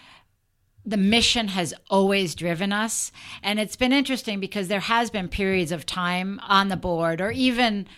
the 0.86 0.96
mission 0.96 1.48
has 1.48 1.74
always 1.90 2.36
driven 2.36 2.72
us. 2.72 3.10
And 3.42 3.58
it's 3.58 3.76
been 3.76 3.92
interesting 3.92 4.38
because 4.38 4.68
there 4.68 4.80
has 4.80 5.10
been 5.10 5.28
periods 5.28 5.72
of 5.72 5.84
time 5.84 6.40
on 6.46 6.68
the 6.68 6.76
board 6.76 7.20
or 7.20 7.32
even 7.32 7.88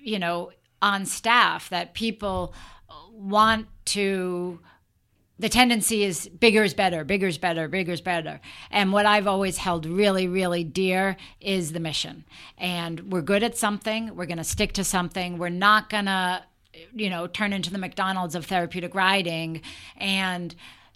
you 0.00 0.18
know 0.18 0.52
on 0.80 1.04
staff 1.04 1.68
that 1.70 1.92
people 1.92 2.54
want 3.12 3.66
to 3.84 4.60
the 5.40 5.48
tendency 5.48 6.04
is 6.04 6.28
bigger 6.28 6.62
is 6.62 6.74
better 6.74 7.04
bigger 7.04 7.26
is 7.26 7.38
better 7.38 7.66
bigger 7.66 7.92
is 7.92 8.00
better. 8.00 8.40
And 8.70 8.92
what 8.92 9.06
i've 9.06 9.26
always 9.26 9.56
held 9.56 9.84
really 9.84 10.28
really 10.28 10.62
dear 10.62 11.16
is 11.40 11.72
the 11.72 11.80
mission. 11.80 12.24
And 12.56 13.12
we're 13.12 13.22
good 13.22 13.42
at 13.42 13.58
something. 13.58 14.14
We're 14.14 14.26
going 14.26 14.38
to 14.38 14.44
stick 14.44 14.72
to 14.74 14.84
something. 14.84 15.38
We're 15.38 15.48
not 15.48 15.90
going 15.90 16.06
to 16.06 16.44
you 16.94 17.10
know 17.10 17.26
turn 17.26 17.52
into 17.52 17.70
the 17.70 17.78
mcdonald's 17.78 18.34
of 18.34 18.46
therapeutic 18.46 18.94
riding. 18.94 19.62
And 19.96 20.54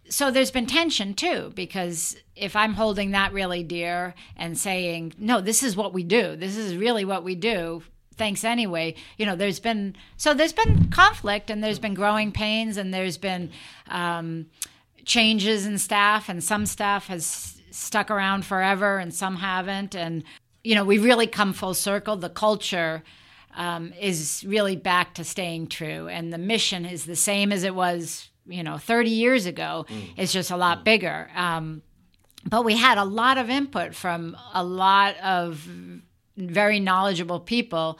so 0.08 0.30
there's 0.30 0.50
been 0.50 0.66
tension 0.66 1.14
too 1.14 1.52
because 1.54 2.16
if 2.34 2.56
i'm 2.56 2.74
holding 2.74 3.12
that 3.12 3.32
really 3.32 3.62
dear 3.62 4.14
and 4.36 4.58
saying 4.58 5.14
no 5.16 5.40
this 5.40 5.62
is 5.62 5.76
what 5.76 5.92
we 5.92 6.02
do. 6.02 6.36
This 6.36 6.56
is 6.56 6.76
really 6.76 7.04
what 7.04 7.24
we 7.24 7.34
do. 7.34 7.82
Thanks 8.14 8.44
anyway 8.44 8.94
you 9.16 9.26
know 9.26 9.36
there's 9.36 9.60
been 9.60 9.96
so 10.16 10.34
there's 10.34 10.52
been 10.52 10.90
conflict 10.90 11.50
and 11.50 11.62
there's 11.62 11.78
been 11.78 11.94
growing 11.94 12.32
pains 12.32 12.76
and 12.76 12.92
there's 12.92 13.16
been 13.18 13.50
um, 13.88 14.46
changes 15.04 15.66
in 15.66 15.78
staff 15.78 16.28
and 16.28 16.44
some 16.44 16.66
staff 16.66 17.06
has 17.06 17.58
stuck 17.72 18.10
around 18.10 18.44
forever 18.44 18.98
and 18.98 19.12
some 19.14 19.36
haven't. 19.36 19.94
And 19.94 20.24
you 20.62 20.74
know 20.74 20.84
we've 20.84 21.04
really 21.04 21.26
come 21.26 21.52
full 21.52 21.74
circle. 21.74 22.16
The 22.16 22.28
culture 22.28 23.02
um, 23.54 23.92
is 24.00 24.44
really 24.46 24.76
back 24.76 25.14
to 25.14 25.24
staying 25.24 25.68
true. 25.68 26.08
And 26.08 26.32
the 26.32 26.38
mission 26.38 26.84
is 26.84 27.04
the 27.04 27.16
same 27.16 27.52
as 27.52 27.64
it 27.64 27.74
was 27.74 28.28
you 28.46 28.62
know 28.62 28.78
30 28.78 29.10
years 29.10 29.46
ago. 29.46 29.86
It's 30.16 30.32
just 30.32 30.50
a 30.50 30.56
lot 30.56 30.84
bigger. 30.84 31.30
Um, 31.34 31.82
but 32.44 32.64
we 32.64 32.76
had 32.76 32.98
a 32.98 33.04
lot 33.04 33.38
of 33.38 33.50
input 33.50 33.94
from 33.94 34.36
a 34.52 34.64
lot 34.64 35.16
of 35.18 35.68
very 36.36 36.80
knowledgeable 36.80 37.40
people 37.40 37.98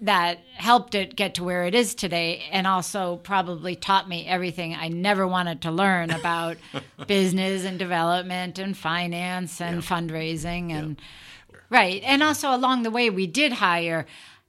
that 0.00 0.38
helped 0.54 0.94
it 0.94 1.16
get 1.16 1.34
to 1.34 1.44
where 1.44 1.64
it 1.64 1.74
is 1.74 1.94
today 1.94 2.44
and 2.52 2.66
also 2.66 3.16
probably 3.16 3.74
taught 3.74 4.08
me 4.08 4.26
everything 4.26 4.74
I 4.74 4.88
never 4.88 5.26
wanted 5.26 5.62
to 5.62 5.72
learn 5.72 6.10
about 6.10 6.56
business 7.06 7.64
and 7.64 7.78
development 7.78 8.58
and 8.58 8.76
finance 8.76 9.60
and 9.60 9.82
yeah. 9.82 9.88
fundraising 9.88 10.70
and 10.70 11.00
yeah. 11.50 11.58
right. 11.68 12.02
And 12.04 12.22
also 12.22 12.54
along 12.54 12.84
the 12.84 12.92
way 12.92 13.10
we 13.10 13.26
did 13.26 13.54
hire 13.54 14.06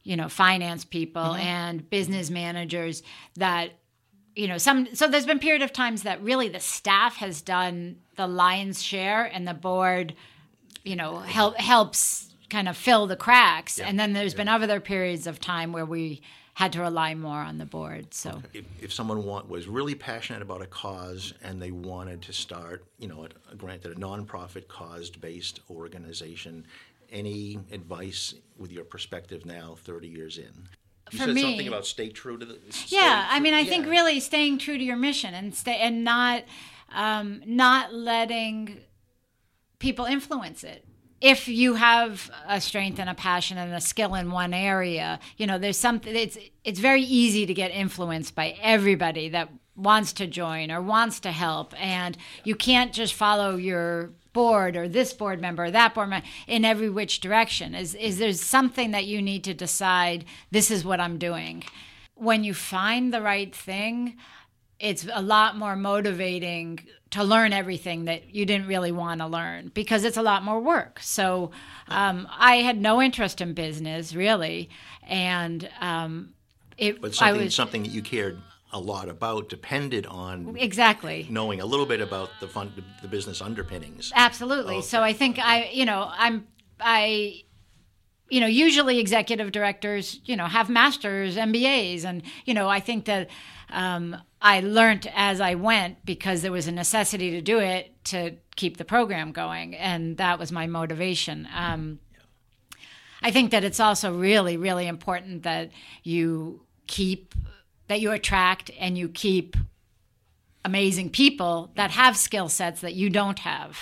you 0.09 0.17
know 0.17 0.27
finance 0.27 0.83
people 0.85 1.21
mm-hmm. 1.21 1.41
and 1.41 1.89
business 1.89 2.29
managers 2.29 3.03
that 3.35 3.71
you 4.35 4.47
know 4.47 4.57
some 4.57 4.87
so 4.93 5.07
there's 5.07 5.25
been 5.25 5.39
period 5.39 5.61
of 5.61 5.71
times 5.71 6.03
that 6.03 6.21
really 6.23 6.49
the 6.49 6.59
staff 6.59 7.17
has 7.17 7.41
done 7.41 7.97
the 8.15 8.25
lion's 8.25 8.81
share 8.81 9.25
and 9.25 9.47
the 9.47 9.53
board 9.53 10.15
you 10.83 10.95
know 10.95 11.19
help 11.19 11.55
helps 11.57 12.29
kind 12.49 12.67
of 12.67 12.75
fill 12.75 13.07
the 13.07 13.15
cracks. 13.15 13.77
Yeah. 13.77 13.87
And 13.87 13.99
then 13.99 14.13
there's 14.13 14.33
yeah. 14.33 14.37
been 14.37 14.47
other 14.47 14.79
periods 14.79 15.27
of 15.27 15.39
time 15.39 15.71
where 15.71 15.85
we 15.85 16.21
had 16.55 16.73
to 16.73 16.81
rely 16.81 17.15
more 17.15 17.39
on 17.39 17.57
the 17.57 17.65
board. 17.65 18.13
So 18.13 18.41
if, 18.53 18.65
if 18.81 18.91
someone 18.91 19.23
want, 19.23 19.47
was 19.47 19.67
really 19.67 19.95
passionate 19.95 20.41
about 20.41 20.61
a 20.61 20.65
cause 20.65 21.33
and 21.41 21.61
they 21.61 21.71
wanted 21.71 22.21
to 22.23 22.33
start, 22.33 22.83
you 22.97 23.07
know, 23.07 23.27
a, 23.49 23.55
granted 23.55 23.93
a 23.93 23.95
nonprofit 23.95 24.67
cause-based 24.67 25.61
organization, 25.69 26.65
any 27.11 27.59
advice 27.71 28.35
with 28.57 28.71
your 28.71 28.83
perspective 28.83 29.45
now, 29.45 29.75
30 29.83 30.07
years 30.07 30.37
in? 30.37 30.67
You 31.11 31.19
For 31.19 31.25
said 31.25 31.35
me, 31.35 31.41
something 31.41 31.67
about 31.67 31.85
stay 31.85 32.09
true 32.09 32.37
to 32.37 32.45
the. 32.45 32.59
Yeah, 32.87 33.27
I 33.29 33.39
mean, 33.39 33.53
I 33.53 33.61
yeah. 33.61 33.69
think 33.69 33.87
really 33.87 34.19
staying 34.19 34.59
true 34.59 34.77
to 34.77 34.83
your 34.83 34.97
mission 34.97 35.33
and 35.33 35.55
stay 35.55 35.77
and 35.77 36.03
not 36.03 36.43
um, 36.93 37.41
not 37.45 37.93
letting 37.93 38.79
people 39.79 40.05
influence 40.05 40.63
it 40.63 40.85
if 41.21 41.47
you 41.47 41.75
have 41.75 42.31
a 42.47 42.61
strength 42.61 42.99
and 42.99 43.09
a 43.09 43.13
passion 43.13 43.57
and 43.57 43.73
a 43.73 43.81
skill 43.81 44.15
in 44.15 44.31
one 44.31 44.53
area, 44.53 45.19
you 45.37 45.45
know, 45.45 45.57
there's 45.57 45.77
something 45.77 46.15
it's 46.15 46.37
it's 46.63 46.79
very 46.79 47.01
easy 47.01 47.45
to 47.45 47.53
get 47.53 47.71
influenced 47.71 48.35
by 48.35 48.55
everybody 48.61 49.29
that 49.29 49.49
wants 49.75 50.13
to 50.13 50.27
join 50.27 50.71
or 50.71 50.81
wants 50.81 51.21
to 51.21 51.31
help 51.31 51.73
and 51.81 52.17
you 52.43 52.53
can't 52.53 52.91
just 52.91 53.13
follow 53.13 53.55
your 53.55 54.11
board 54.33 54.75
or 54.75 54.87
this 54.87 55.13
board 55.13 55.41
member 55.41 55.65
or 55.65 55.71
that 55.71 55.93
board 55.93 56.09
member 56.09 56.25
in 56.47 56.63
every 56.63 56.89
which 56.89 57.19
direction 57.19 57.73
is 57.73 57.95
is 57.95 58.19
there's 58.19 58.41
something 58.41 58.91
that 58.91 59.05
you 59.05 59.21
need 59.21 59.43
to 59.43 59.53
decide 59.53 60.25
this 60.51 60.69
is 60.69 60.85
what 60.85 60.99
I'm 60.99 61.17
doing 61.17 61.63
when 62.15 62.43
you 62.43 62.53
find 62.53 63.13
the 63.13 63.21
right 63.21 63.53
thing 63.55 64.17
it's 64.79 65.05
a 65.11 65.21
lot 65.21 65.57
more 65.57 65.75
motivating 65.75 66.79
to 67.11 67.23
learn 67.23 67.53
everything 67.53 68.05
that 68.05 68.33
you 68.33 68.45
didn't 68.45 68.67
really 68.67 68.91
want 68.91 69.19
to 69.19 69.27
learn 69.27 69.71
because 69.73 70.03
it's 70.05 70.17
a 70.17 70.21
lot 70.21 70.43
more 70.43 70.59
work. 70.59 70.99
So 71.01 71.51
um, 71.87 72.27
I 72.31 72.57
had 72.57 72.79
no 72.79 73.01
interest 73.01 73.41
in 73.41 73.53
business 73.53 74.15
really, 74.15 74.69
and 75.07 75.69
um, 75.81 76.33
it. 76.77 77.01
But 77.01 77.13
something, 77.15 77.45
was, 77.45 77.55
something 77.55 77.83
that 77.83 77.89
you 77.89 78.01
cared 78.01 78.39
a 78.71 78.79
lot 78.79 79.10
about 79.10 79.49
depended 79.49 80.05
on 80.05 80.55
exactly 80.58 81.27
knowing 81.29 81.60
a 81.62 81.65
little 81.65 81.86
bit 81.86 82.01
about 82.01 82.29
the 82.39 82.47
fund, 82.47 82.71
the 83.01 83.08
business 83.08 83.41
underpinnings. 83.41 84.12
Absolutely. 84.15 84.82
So 84.82 85.01
I 85.01 85.13
think 85.13 85.39
I, 85.39 85.69
you 85.73 85.86
know, 85.86 86.10
I'm 86.12 86.47
I 86.79 87.43
you 88.29 88.39
know, 88.39 88.47
usually 88.47 88.99
executive 88.99 89.51
directors, 89.51 90.19
you 90.25 90.36
know, 90.36 90.45
have 90.45 90.69
masters, 90.69 91.36
MBAs, 91.36 92.05
and 92.05 92.21
you 92.45 92.53
know, 92.53 92.69
I 92.69 92.79
think 92.79 93.05
that 93.05 93.29
um, 93.71 94.15
I 94.41 94.62
learned 94.62 95.12
as 95.15 95.41
I 95.41 95.55
went 95.55 96.05
because 96.05 96.41
there 96.41 96.51
was 96.51 96.67
a 96.67 96.71
necessity 96.71 97.32
to 97.32 97.41
do 97.41 97.60
it 97.60 97.93
to 98.05 98.36
keep 98.55 98.77
the 98.77 98.86
program 98.86 99.32
going, 99.32 99.75
and 99.75 100.17
that 100.17 100.39
was 100.39 100.51
my 100.51 100.67
motivation. 100.67 101.47
Um, 101.55 101.99
I 103.21 103.32
think 103.32 103.51
that 103.51 103.63
it's 103.63 103.79
also 103.79 104.15
really, 104.15 104.58
really 104.58 104.88
important 104.88 105.43
that 105.43 105.71
you 106.03 106.62
keep 106.88 107.36
that 107.89 107.99
you 107.99 108.12
attract 108.12 108.71
and 108.80 108.97
you 108.97 109.10
keep 109.10 109.58
amazing 110.63 111.10
people 111.10 111.71
that 111.75 111.91
have 111.91 112.15
skill 112.15 112.47
sets 112.47 112.82
that 112.82 112.93
you 112.93 113.10
don't 113.10 113.39
have. 113.39 113.80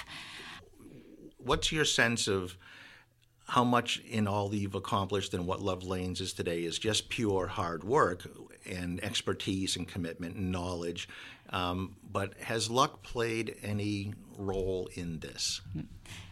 What's 1.38 1.72
your 1.72 1.86
sense 1.86 2.28
of 2.28 2.58
how 3.48 3.64
much 3.64 4.00
in 4.10 4.28
all 4.28 4.50
that 4.50 4.58
you've 4.58 4.76
accomplished 4.76 5.34
and 5.34 5.46
what 5.46 5.62
Love 5.62 5.84
Lanes 5.84 6.20
is 6.20 6.34
today 6.34 6.64
is 6.64 6.80
just 6.80 7.10
pure 7.10 7.48
hard 7.48 7.84
work 7.84 8.28
and 8.66 9.04
expertise 9.04 9.76
and 9.76 9.88
commitment 9.88 10.36
and 10.36 10.52
knowledge. 10.52 11.08
Um, 11.50 11.96
but 12.12 12.34
has 12.40 12.70
luck 12.70 13.04
played 13.04 13.56
any 13.62 14.14
role 14.38 14.90
in 14.96 15.20
this? 15.20 15.62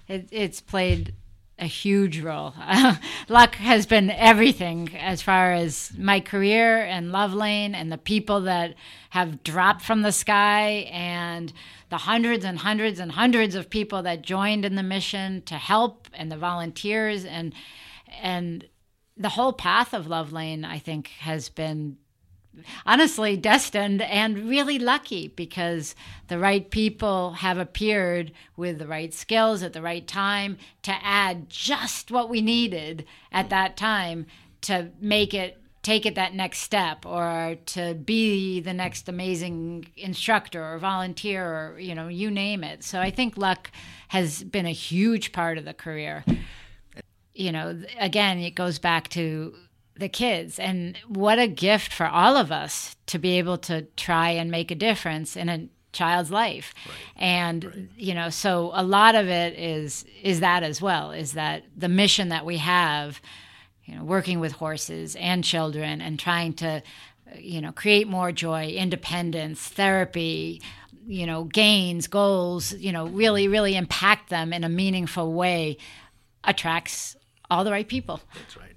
It, 0.08 0.28
it's 0.32 0.62
played 0.62 1.16
a 1.58 1.66
huge 1.66 2.20
role. 2.20 2.54
luck 3.30 3.56
has 3.56 3.86
been 3.86 4.10
everything 4.10 4.96
as 4.98 5.22
far 5.22 5.54
as 5.54 5.92
my 5.98 6.20
career 6.20 6.84
and 6.84 7.12
Love 7.12 7.34
Lane 7.34 7.74
and 7.74 7.92
the 7.92 7.98
people 7.98 8.42
that 8.42 8.76
have 9.12 9.44
dropped 9.44 9.82
from 9.82 10.02
the 10.02 10.12
sky 10.12 10.90
and 10.92 11.54
the 11.90 11.98
hundreds 11.98 12.44
and 12.44 12.60
hundreds 12.60 13.00
and 13.00 13.14
hundreds 13.14 13.56
of 13.56 13.70
people 13.70 14.04
that 14.04 14.22
joined 14.22 14.66
in 14.66 14.76
the 14.76 14.84
mission 14.84 15.42
to 15.44 15.56
help 15.56 16.10
and 16.14 16.32
the 16.32 16.38
volunteers 16.38 17.24
and 17.24 17.54
and 18.22 18.68
the 19.18 19.30
whole 19.30 19.54
path 19.54 19.94
of 19.94 20.08
Love 20.08 20.34
Lane 20.34 20.66
I 20.66 20.80
think 20.80 21.08
has 21.20 21.48
been 21.48 21.98
honestly 22.86 23.38
destined 23.38 24.02
and 24.02 24.50
really 24.50 24.80
lucky 24.80 25.28
because 25.30 25.96
the 26.28 26.40
right 26.40 26.70
people 26.70 27.34
have 27.34 27.58
appeared 27.58 28.32
with 28.56 28.80
the 28.80 28.88
right 28.88 29.14
skills 29.14 29.64
at 29.64 29.74
the 29.74 29.82
right 29.82 30.08
time 30.08 30.58
to 30.84 30.96
add 31.02 31.50
just 31.50 32.12
what 32.12 32.30
we 32.30 32.42
needed 32.42 33.06
at 33.32 33.50
that 33.50 33.78
time 33.78 34.26
to 34.62 34.90
make 35.00 35.34
it 35.34 35.62
take 35.86 36.08
it 36.08 36.16
that 36.16 36.34
next 36.34 36.62
step 36.62 37.06
or 37.06 37.56
to 37.68 37.94
be 37.94 38.60
the 38.60 38.74
next 38.74 39.08
amazing 39.08 39.86
instructor 39.96 40.74
or 40.74 40.80
volunteer 40.80 41.46
or 41.46 41.80
you 41.80 41.94
know 41.94 42.08
you 42.08 42.32
name 42.32 42.64
it. 42.64 42.84
So 42.84 43.00
i 43.00 43.12
think 43.12 43.38
luck 43.38 43.70
has 44.08 44.44
been 44.44 44.66
a 44.66 44.72
huge 44.72 45.32
part 45.32 45.58
of 45.60 45.66
the 45.66 45.76
career. 45.76 46.26
You 47.36 47.52
know 47.52 47.84
again 48.00 48.40
it 48.40 48.56
goes 48.56 48.80
back 48.80 49.10
to 49.10 49.54
the 49.98 50.10
kids. 50.10 50.60
And 50.60 50.98
what 51.08 51.40
a 51.40 51.48
gift 51.48 51.94
for 51.94 52.08
all 52.08 52.36
of 52.36 52.52
us 52.52 52.96
to 53.08 53.20
be 53.20 53.38
able 53.38 53.58
to 53.60 53.84
try 53.96 54.32
and 54.32 54.52
make 54.52 54.72
a 54.72 54.76
difference 54.76 55.36
in 55.36 55.50
a 55.50 55.68
child's 55.92 56.32
life. 56.32 56.74
Right. 56.86 56.96
and 57.16 57.64
right. 57.64 57.90
you 57.96 58.14
know 58.14 58.30
so 58.30 58.72
a 58.74 58.84
lot 58.84 59.16
of 59.16 59.30
it 59.30 59.58
is 59.58 60.04
is 60.22 60.42
that 60.42 60.62
as 60.62 60.82
well 60.82 61.12
is 61.12 61.34
that 61.34 61.64
the 61.78 61.88
mission 61.88 62.28
that 62.30 62.46
we 62.46 62.58
have 62.58 63.22
you 63.86 63.96
know 63.96 64.04
working 64.04 64.42
with 64.42 64.52
horses 64.52 65.16
and 65.16 65.42
children 65.42 66.02
and 66.02 66.20
trying 66.20 66.52
to 66.56 66.84
you 67.38 67.62
know 67.62 67.72
create 67.72 68.10
more 68.10 68.34
joy 68.34 68.68
independence 68.72 69.62
therapy 69.62 70.62
you 71.08 71.26
know 71.26 71.46
gains 71.46 72.08
goals 72.08 72.74
you 72.74 72.92
know 72.92 73.08
really 73.08 73.48
really 73.48 73.78
impact 73.78 74.30
them 74.30 74.52
in 74.52 74.66
a 74.66 74.70
meaningful 74.70 75.32
way 75.32 75.78
attracts 76.44 77.16
all 77.50 77.64
the 77.64 77.72
right 77.72 77.88
people. 77.88 78.22
That's 78.34 78.58
right. 78.58 78.74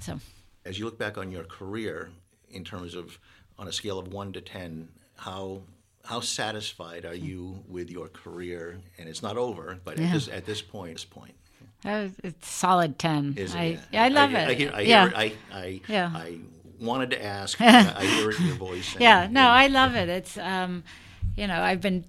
So 0.00 0.18
as 0.64 0.78
you 0.78 0.84
look 0.84 0.98
back 0.98 1.18
on 1.18 1.30
your 1.30 1.44
career 1.44 2.10
in 2.50 2.64
terms 2.64 2.94
of 2.94 3.18
on 3.58 3.68
a 3.68 3.72
scale 3.72 3.98
of 3.98 4.12
1 4.12 4.32
to 4.32 4.40
10 4.40 4.88
how 5.16 5.62
how 6.04 6.20
satisfied 6.20 7.04
are 7.04 7.14
you 7.14 7.62
with 7.68 7.90
your 7.90 8.08
career 8.08 8.78
and 8.98 9.08
it's 9.08 9.22
not 9.22 9.36
over 9.36 9.78
but 9.84 9.98
yeah. 9.98 10.06
at 10.06 10.12
this 10.12 10.28
at 10.28 10.46
this 10.46 10.62
point 10.62 10.94
this 10.94 11.04
point 11.04 11.34
it's 11.84 12.48
solid 12.48 12.98
10 12.98 13.34
Is 13.36 13.54
I, 13.54 13.62
it? 13.62 13.80
yeah, 13.92 14.04
I 14.04 14.08
love 14.08 14.34
I, 14.34 14.40
it 14.40 14.48
I, 14.48 14.54
hear, 14.54 14.72
I, 14.74 14.80
yeah. 14.80 15.08
Hear 15.08 15.16
I, 15.16 15.32
I, 15.52 15.80
yeah. 15.88 16.10
I 16.14 16.38
wanted 16.78 17.10
to 17.10 17.24
ask 17.24 17.58
I 17.60 18.04
hear 18.04 18.30
it 18.30 18.40
in 18.40 18.46
your 18.46 18.56
voice 18.56 18.92
and, 18.92 19.02
yeah 19.02 19.28
no 19.30 19.48
I 19.48 19.66
love 19.66 19.94
it 19.94 20.08
it's 20.08 20.36
um 20.38 20.84
you 21.36 21.46
know 21.46 21.60
I've 21.60 21.80
been 21.80 22.04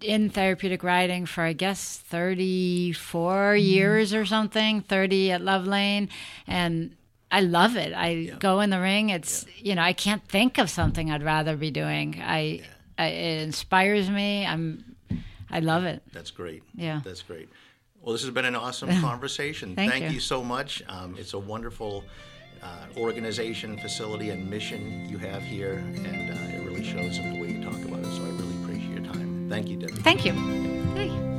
in 0.00 0.30
therapeutic 0.30 0.82
writing 0.82 1.26
for 1.26 1.42
I 1.42 1.52
guess 1.52 1.98
34 1.98 3.54
mm. 3.54 3.64
years 3.64 4.14
or 4.14 4.24
something 4.24 4.80
30 4.82 5.32
at 5.32 5.40
Love 5.40 5.66
Lane 5.66 6.08
and 6.46 6.94
I 7.32 7.40
love 7.40 7.76
it. 7.76 7.94
I 7.94 8.08
yeah. 8.10 8.34
go 8.38 8.60
in 8.60 8.70
the 8.70 8.78
ring. 8.78 9.08
It's 9.08 9.46
yeah. 9.56 9.70
you 9.70 9.74
know 9.74 9.82
I 9.82 9.94
can't 9.94 10.22
think 10.28 10.58
of 10.58 10.70
something 10.70 11.10
I'd 11.10 11.24
rather 11.24 11.56
be 11.56 11.70
doing. 11.70 12.20
I, 12.22 12.40
yeah. 12.40 12.64
I, 12.98 13.06
it 13.06 13.42
inspires 13.42 14.08
me. 14.08 14.46
I'm 14.46 14.84
I 15.50 15.60
love 15.60 15.84
it. 15.84 16.02
That's 16.12 16.30
great. 16.30 16.62
Yeah, 16.74 17.00
that's 17.02 17.22
great. 17.22 17.48
Well, 18.02 18.12
this 18.12 18.22
has 18.22 18.30
been 18.30 18.44
an 18.44 18.54
awesome 18.54 18.88
conversation. 19.00 19.74
Thank, 19.74 19.92
Thank 19.92 20.04
you. 20.04 20.10
you. 20.10 20.20
so 20.20 20.44
much. 20.44 20.82
Um, 20.88 21.16
it's 21.18 21.34
a 21.34 21.38
wonderful 21.38 22.04
uh, 22.62 22.86
organization, 22.96 23.78
facility, 23.78 24.30
and 24.30 24.48
mission 24.48 25.08
you 25.08 25.18
have 25.18 25.42
here, 25.42 25.74
and 25.74 26.30
uh, 26.30 26.56
it 26.56 26.64
really 26.64 26.84
shows 26.84 27.18
in 27.18 27.34
the 27.34 27.40
way 27.40 27.52
you 27.52 27.64
talk 27.64 27.82
about 27.84 28.00
it. 28.00 28.12
So 28.16 28.24
I 28.24 28.28
really 28.28 28.62
appreciate 28.62 29.02
your 29.02 29.12
time. 29.12 29.48
Thank 29.48 29.68
you, 29.68 29.76
Debby. 29.76 29.94
Thank 29.94 30.24
you. 30.24 31.31